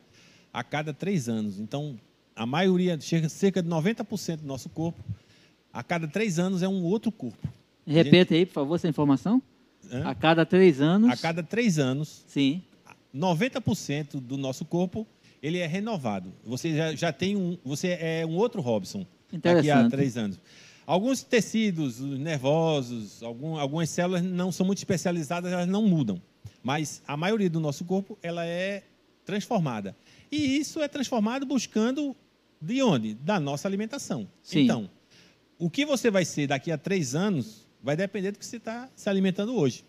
[0.52, 1.60] a cada três anos.
[1.60, 1.98] Então,
[2.36, 5.04] a maioria, cerca de 90% do nosso corpo,
[5.72, 7.48] a cada três anos é um outro corpo.
[7.86, 8.34] Repete gente...
[8.36, 9.42] aí, por favor, essa informação.
[9.92, 10.10] Hã?
[10.10, 11.10] A cada três anos.
[11.12, 12.24] A cada três anos.
[12.28, 12.62] Sim.
[13.14, 15.08] 90% do nosso corpo
[15.42, 16.34] ele é renovado.
[16.46, 20.40] Você já, já tem um, você é um outro Robson daqui a três anos.
[20.86, 26.22] Alguns tecidos nervosos, algum, algumas células não são muito especializadas, elas não mudam.
[26.62, 28.84] Mas a maioria do nosso corpo ela é
[29.26, 29.96] transformada.
[30.32, 32.16] E isso é transformado buscando
[32.60, 33.14] de onde?
[33.14, 34.28] Da nossa alimentação.
[34.42, 34.62] Sim.
[34.62, 34.90] Então,
[35.60, 38.90] o que você vai ser daqui a três anos vai depender do que você está
[38.96, 39.84] se alimentando hoje.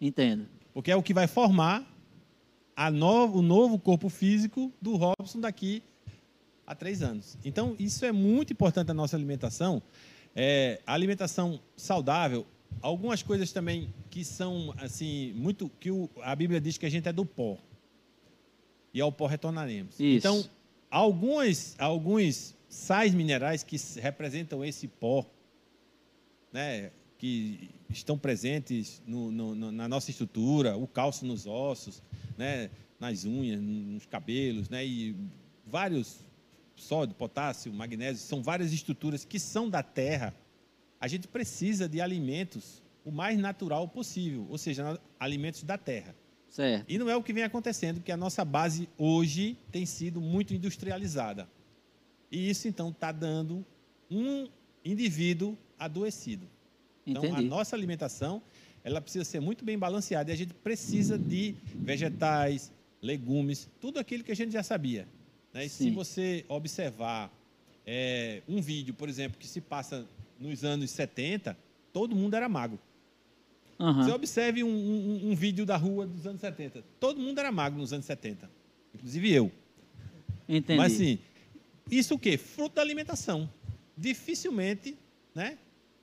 [0.00, 0.46] Entendo.
[0.72, 1.84] Porque é o que vai formar
[2.92, 5.82] no, o novo corpo físico do Robson daqui
[6.64, 7.36] a três anos.
[7.44, 9.82] Então, isso é muito importante na nossa alimentação.
[10.34, 12.46] É, a alimentação saudável,
[12.80, 17.08] algumas coisas também que são assim muito que o, a Bíblia diz que a gente
[17.08, 17.58] é do pó
[18.94, 19.98] e ao pó retornaremos.
[20.00, 20.16] Isso.
[20.16, 20.44] Então,
[20.90, 25.26] alguns alguns sais minerais que representam esse pó,
[26.50, 26.90] né,
[27.22, 32.02] que estão presentes no, no, na nossa estrutura, o cálcio nos ossos,
[32.36, 32.68] né,
[32.98, 35.14] nas unhas, nos cabelos, né, e
[35.64, 36.18] vários
[36.74, 40.34] sódio, potássio, magnésio, são várias estruturas que são da terra.
[41.00, 46.16] A gente precisa de alimentos o mais natural possível, ou seja, alimentos da terra.
[46.48, 46.90] Certo.
[46.90, 50.52] E não é o que vem acontecendo, porque a nossa base hoje tem sido muito
[50.52, 51.48] industrializada.
[52.32, 53.64] E isso, então, está dando
[54.10, 54.48] um
[54.84, 56.50] indivíduo adoecido.
[57.06, 57.40] Então, Entendi.
[57.40, 58.42] a nossa alimentação
[58.84, 64.24] ela precisa ser muito bem balanceada e a gente precisa de vegetais, legumes, tudo aquilo
[64.24, 65.06] que a gente já sabia.
[65.52, 65.68] Né?
[65.68, 67.30] se você observar
[67.86, 70.06] é, um vídeo, por exemplo, que se passa
[70.40, 71.56] nos anos 70,
[71.92, 72.78] todo mundo era magro.
[73.78, 73.94] Uhum.
[74.02, 76.82] Você observe um, um, um, vídeo da rua dos anos 70.
[76.98, 78.48] Todo mundo era magro nos anos 70.
[78.94, 79.52] Inclusive eu.
[80.48, 80.78] Entendi.
[80.78, 81.18] Mas assim,
[81.90, 82.36] isso o quê?
[82.36, 83.48] Fruto da alimentação.
[83.96, 84.96] Dificilmente,
[85.34, 85.58] né?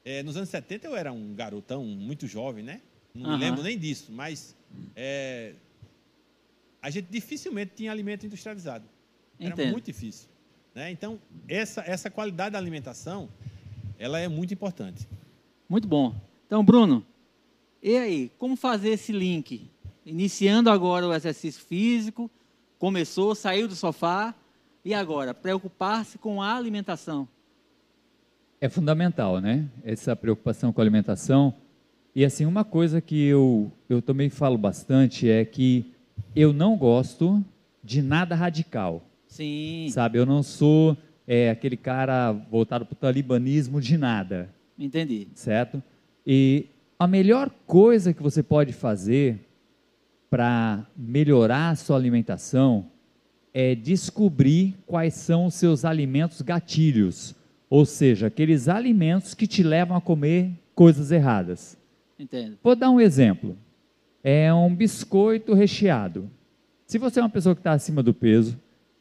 [0.10, 2.82] É, nos anos 70 eu era um garotão muito jovem, né?
[3.14, 3.38] Não uhum.
[3.38, 4.56] me lembro nem disso, mas
[4.96, 5.54] é,
[6.82, 8.86] a gente dificilmente tinha alimento industrializado.
[9.40, 9.72] Era Entendo.
[9.72, 10.28] muito difícil.
[10.74, 10.90] Né?
[10.90, 13.30] Então, essa, essa qualidade da alimentação,
[14.00, 15.08] ela é muito importante.
[15.70, 16.20] Muito bom.
[16.48, 17.06] Então, Bruno,
[17.80, 19.70] e aí, como fazer esse link?
[20.04, 22.32] Iniciando agora o exercício físico,
[22.80, 24.34] começou, saiu do sofá,
[24.84, 27.28] e agora, preocupar-se com a alimentação
[28.62, 29.66] é fundamental, né?
[29.84, 31.54] Essa preocupação com a alimentação.
[32.14, 35.94] E assim, uma coisa que eu, eu também falo bastante é que
[36.36, 37.44] eu não gosto
[37.84, 39.04] de nada radical.
[39.28, 39.88] Sim.
[39.92, 44.50] Sabe, eu não sou é, aquele cara voltado para o talibanismo de nada.
[44.78, 45.28] Entendi.
[45.36, 45.82] Certo?
[46.26, 46.66] E
[46.98, 49.48] a melhor coisa que você pode fazer
[50.30, 52.88] para melhorar a sua alimentação
[53.54, 57.36] é descobrir quais são os seus alimentos gatilhos
[57.70, 61.78] ou seja, aqueles alimentos que te levam a comer coisas erradas.
[62.18, 62.58] Entendo.
[62.64, 63.56] Vou dar um exemplo.
[64.24, 66.30] É um biscoito recheado.
[66.86, 68.58] Se você é uma pessoa que está acima do peso,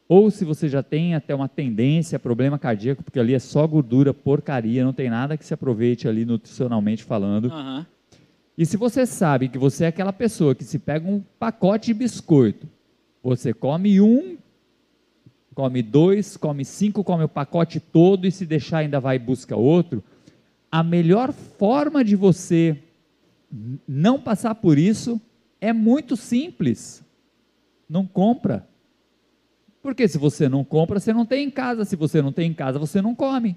[0.09, 3.67] ou se você já tem até uma tendência a problema cardíaco, porque ali é só
[3.67, 7.47] gordura, porcaria, não tem nada que se aproveite ali nutricionalmente falando.
[7.47, 7.85] Uhum.
[8.57, 11.95] E se você sabe que você é aquela pessoa que se pega um pacote de
[11.95, 12.67] biscoito,
[13.23, 14.37] você come um,
[15.59, 19.57] come dois, come cinco, come o pacote todo e se deixar ainda vai e busca
[19.57, 20.05] outro,
[20.71, 22.79] a melhor forma de você
[23.89, 25.21] não passar por isso
[25.61, 27.03] é muito simples.
[27.89, 28.69] Não compra.
[29.83, 31.85] Porque se você não compra, você não tem em casa.
[31.85, 33.57] Se você não tem em casa, você não come.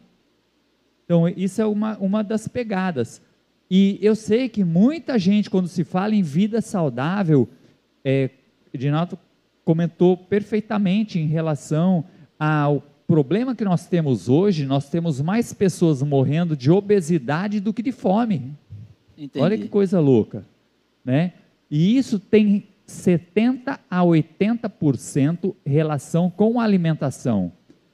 [1.06, 3.22] Então, isso é uma, uma das pegadas.
[3.70, 7.47] E eu sei que muita gente, quando se fala em vida saudável,
[8.04, 8.32] é,
[8.74, 9.20] Edinaldo
[9.64, 12.03] comentou perfeitamente em relação
[12.39, 17.82] ao problema que nós temos hoje, nós temos mais pessoas morrendo de obesidade do que
[17.82, 18.53] de fome.
[19.18, 19.43] Entendi.
[19.43, 20.45] Olha que coisa louca,
[21.03, 21.34] né?
[21.70, 27.51] E isso tem 70 a 80% relação com a alimentação.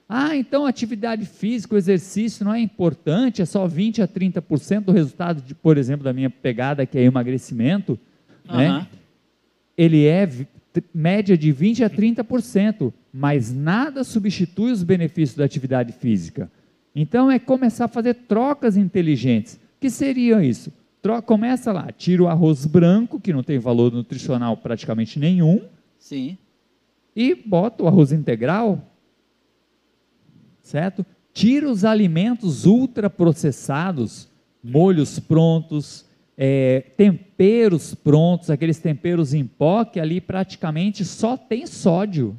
[0.09, 4.91] Ah, então atividade física, o exercício não é importante, é só 20 a 30% do
[4.91, 7.99] resultado, de, por exemplo, da minha pegada, que é emagrecimento,
[8.49, 8.57] uhum.
[8.57, 8.87] né?
[9.77, 10.29] Ele é
[10.93, 16.51] média de 20 a 30%, mas nada substitui os benefícios da atividade física.
[16.95, 19.59] Então é começar a fazer trocas inteligentes.
[19.79, 20.71] Que seria isso?
[21.01, 25.61] Troca, começa lá, tira o arroz branco, que não tem valor nutricional praticamente nenhum.
[25.99, 26.37] Sim.
[27.15, 28.83] E bota o arroz integral.
[30.61, 31.05] Certo?
[31.33, 34.27] Tira os alimentos ultraprocessados,
[34.63, 36.06] molhos prontos,
[36.37, 42.37] é, temperos prontos, aqueles temperos em pó que ali praticamente só tem sódio.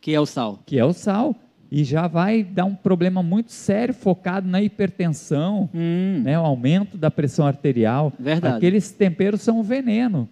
[0.00, 0.62] Que é o sal.
[0.66, 1.36] Que é o sal
[1.70, 6.22] e já vai dar um problema muito sério focado na hipertensão, hum.
[6.22, 8.12] né, o aumento da pressão arterial.
[8.18, 8.56] Verdade.
[8.56, 10.28] Aqueles temperos são um veneno.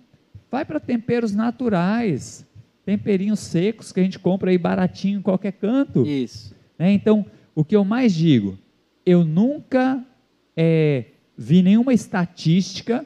[0.51, 2.47] Vai para temperos naturais,
[2.85, 6.07] temperinhos secos que a gente compra aí baratinho em qualquer canto.
[6.07, 6.55] Isso.
[6.79, 6.93] Né?
[6.93, 8.57] Então, o que eu mais digo,
[9.05, 10.05] eu nunca
[10.57, 11.07] é,
[11.37, 13.05] vi nenhuma estatística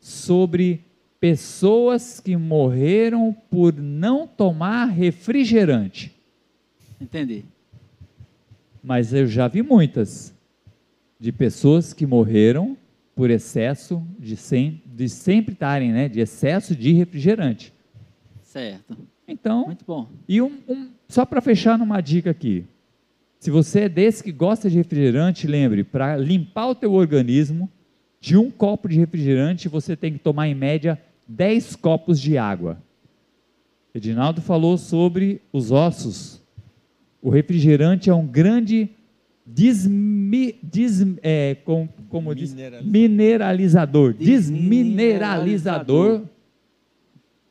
[0.00, 0.84] sobre
[1.20, 6.14] pessoas que morreram por não tomar refrigerante.
[7.00, 7.44] Entendi
[8.82, 10.34] mas eu já vi muitas
[11.18, 12.76] de pessoas que morreram
[13.14, 17.72] por excesso de, sem, de sempre estarem, né, de excesso de refrigerante.
[18.42, 18.96] Certo.
[19.28, 20.10] Então, muito bom.
[20.28, 22.64] E um, um só para fechar numa dica aqui,
[23.42, 27.68] se você é desse que gosta de refrigerante, lembre, para limpar o teu organismo,
[28.20, 32.78] de um copo de refrigerante você tem que tomar em média 10 copos de água.
[33.94, 36.42] Edinaldo falou sobre os ossos
[37.22, 38.90] o refrigerante é um grande
[39.46, 46.22] desmi, des, é, com, como diz, mineralizador, desmineralizador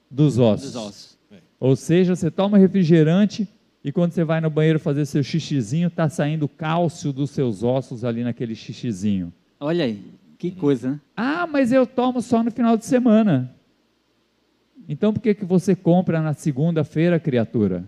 [0.10, 0.74] dos ossos.
[0.74, 1.18] Dos ossos.
[1.32, 1.38] É.
[1.58, 3.48] Ou seja, você toma refrigerante
[3.84, 8.04] e quando você vai no banheiro fazer seu xixizinho, está saindo cálcio dos seus ossos
[8.04, 9.34] ali naquele xixizinho.
[9.60, 10.04] Olha aí,
[10.38, 10.56] que uhum.
[10.56, 11.00] coisa, né?
[11.18, 13.54] Ah, mas eu tomo só no final de semana.
[14.88, 17.84] Então por que, que você compra na segunda-feira, criatura?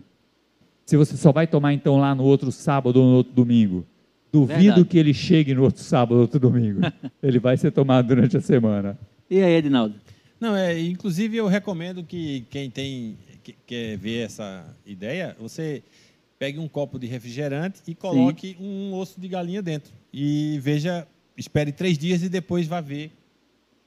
[0.85, 3.85] Se você só vai tomar então lá no outro sábado ou no outro domingo.
[4.31, 4.85] Duvido Verdade.
[4.85, 6.81] que ele chegue no outro sábado ou outro domingo.
[7.21, 8.97] ele vai ser tomado durante a semana.
[9.29, 9.95] E aí, Edinaldo?
[10.39, 13.15] Não, é, inclusive eu recomendo que quem tem
[13.51, 15.83] quer ver essa ideia, você
[16.39, 18.65] pegue um copo de refrigerante e coloque Sim.
[18.65, 19.93] um osso de galinha dentro.
[20.11, 23.11] E veja, espere três dias e depois vá ver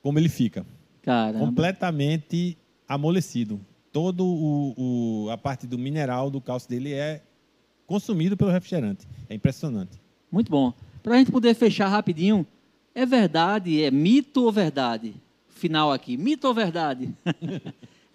[0.02, 0.64] como ele fica.
[1.02, 1.38] Caramba.
[1.38, 2.56] Completamente
[2.88, 3.60] amolecido
[3.96, 4.74] todo o,
[5.24, 7.22] o, a parte do mineral do cálcio dele é
[7.86, 9.08] consumido pelo refrigerante.
[9.26, 9.98] É impressionante.
[10.30, 10.74] Muito bom.
[11.02, 12.46] Para a gente poder fechar rapidinho,
[12.94, 15.14] é verdade, é mito ou verdade?
[15.48, 17.08] Final aqui, mito ou verdade?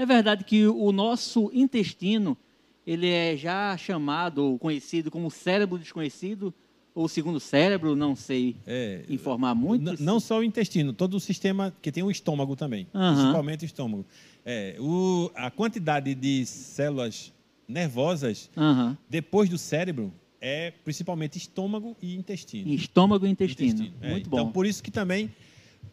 [0.01, 2.37] é verdade que o nosso intestino
[2.85, 6.53] ele é já chamado ou conhecido como cérebro desconhecido
[6.93, 10.01] ou segundo cérebro, não sei é, informar muito.
[10.03, 13.13] Não só o intestino, todo o sistema que tem o estômago também, uhum.
[13.13, 14.05] principalmente o estômago.
[14.45, 17.31] É, o, a quantidade de células
[17.67, 18.97] nervosas uhum.
[19.09, 22.73] depois do cérebro é principalmente estômago e intestino.
[22.73, 23.69] Estômago e intestino.
[23.69, 23.95] intestino.
[24.01, 24.39] É, Muito bom.
[24.39, 25.31] Então, por isso que também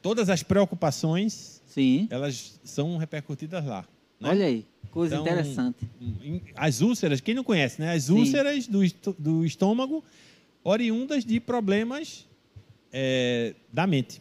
[0.00, 2.08] todas as preocupações, Sim.
[2.10, 3.86] elas são repercutidas lá.
[4.20, 4.28] Né?
[4.30, 5.88] Olha aí, coisa então, interessante.
[6.54, 7.92] As úlceras, quem não conhece, né?
[7.92, 8.80] As úlceras do,
[9.18, 10.04] do estômago
[10.64, 12.26] oriundas de problemas
[12.92, 14.20] é, da mente.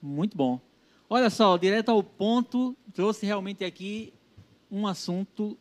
[0.00, 0.60] Muito bom.
[1.08, 4.12] Olha só, direto ao ponto, trouxe realmente aqui
[4.70, 5.56] um assunto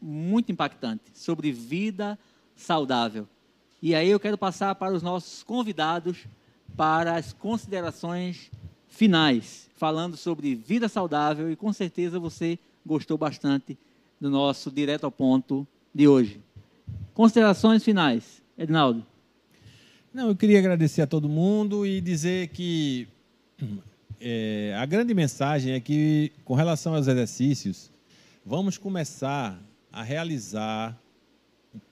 [0.00, 2.18] muito impactante sobre vida
[2.56, 3.26] saudável.
[3.80, 6.26] E aí eu quero passar para os nossos convidados
[6.76, 8.50] para as considerações
[8.88, 12.58] finais, falando sobre vida saudável e com certeza você
[12.88, 13.78] gostou bastante
[14.20, 16.40] do nosso direto ao ponto de hoje.
[17.14, 19.04] Considerações finais, Edinaldo.
[20.12, 23.06] Não, eu queria agradecer a todo mundo e dizer que
[24.20, 27.90] é, a grande mensagem é que, com relação aos exercícios,
[28.44, 29.60] vamos começar
[29.92, 30.98] a realizar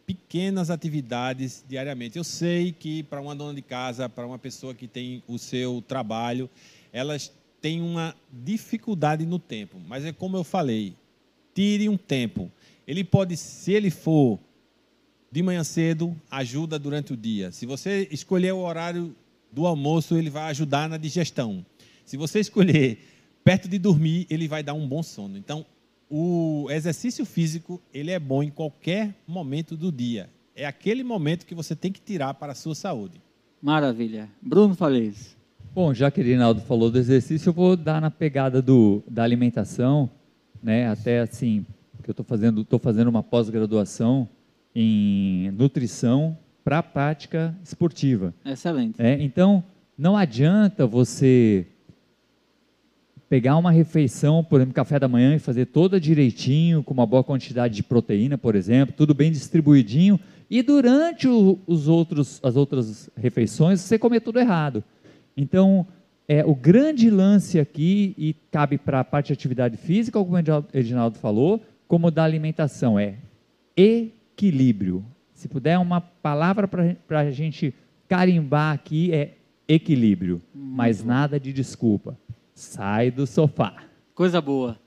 [0.06, 2.16] pequenas atividades diariamente.
[2.16, 5.82] Eu sei que para uma dona de casa, para uma pessoa que tem o seu
[5.86, 6.48] trabalho,
[6.92, 10.94] elas têm uma dificuldade no tempo, mas é como eu falei,
[11.54, 12.50] tire um tempo.
[12.86, 14.38] Ele pode, se ele for
[15.30, 17.50] de manhã cedo, ajuda durante o dia.
[17.52, 19.14] Se você escolher o horário
[19.50, 21.64] do almoço, ele vai ajudar na digestão.
[22.04, 22.98] Se você escolher
[23.42, 25.36] perto de dormir, ele vai dar um bom sono.
[25.36, 25.66] Então,
[26.08, 30.30] o exercício físico, ele é bom em qualquer momento do dia.
[30.54, 33.20] É aquele momento que você tem que tirar para a sua saúde.
[33.60, 34.30] Maravilha.
[34.40, 35.35] Bruno Falez.
[35.76, 39.22] Bom, já que o Rinaldo falou do exercício, eu vou dar na pegada do, da
[39.22, 40.08] alimentação,
[40.62, 40.88] né?
[40.88, 44.26] Até assim, porque eu estou fazendo, tô fazendo uma pós-graduação
[44.74, 48.32] em nutrição para a prática esportiva.
[48.42, 48.94] Excelente.
[48.98, 49.62] É, então,
[49.98, 51.66] não adianta você
[53.28, 57.22] pegar uma refeição, por exemplo, café da manhã e fazer toda direitinho, com uma boa
[57.22, 60.18] quantidade de proteína, por exemplo, tudo bem distribuidinho,
[60.48, 64.82] e durante o, os outros, as outras refeições você comer tudo errado.
[65.36, 65.86] Então,
[66.28, 70.64] é, o grande lance aqui, e cabe para a parte de atividade física, como o
[70.72, 73.16] Edinaldo falou, como da alimentação, é
[73.76, 75.04] equilíbrio.
[75.34, 77.74] Se puder uma palavra para a gente
[78.08, 79.34] carimbar aqui, é
[79.68, 82.18] equilíbrio, mas nada de desculpa.
[82.54, 83.84] Sai do sofá.
[84.14, 84.78] Coisa boa.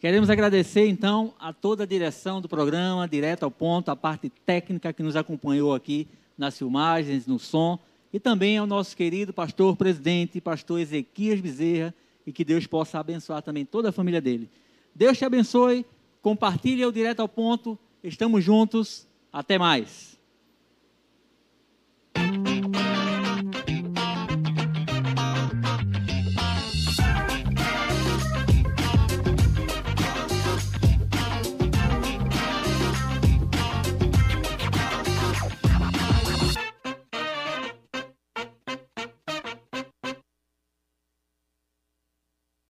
[0.00, 4.92] Queremos agradecer então a toda a direção do programa, direto ao ponto, a parte técnica
[4.94, 7.78] que nos acompanhou aqui nas filmagens, no som,
[8.12, 11.94] e também ao nosso querido pastor presidente, pastor Ezequias Bezerra,
[12.26, 14.48] e que Deus possa abençoar também toda a família dele.
[14.94, 15.86] Deus te abençoe,
[16.20, 20.09] compartilhe o direto ao ponto, estamos juntos, até mais.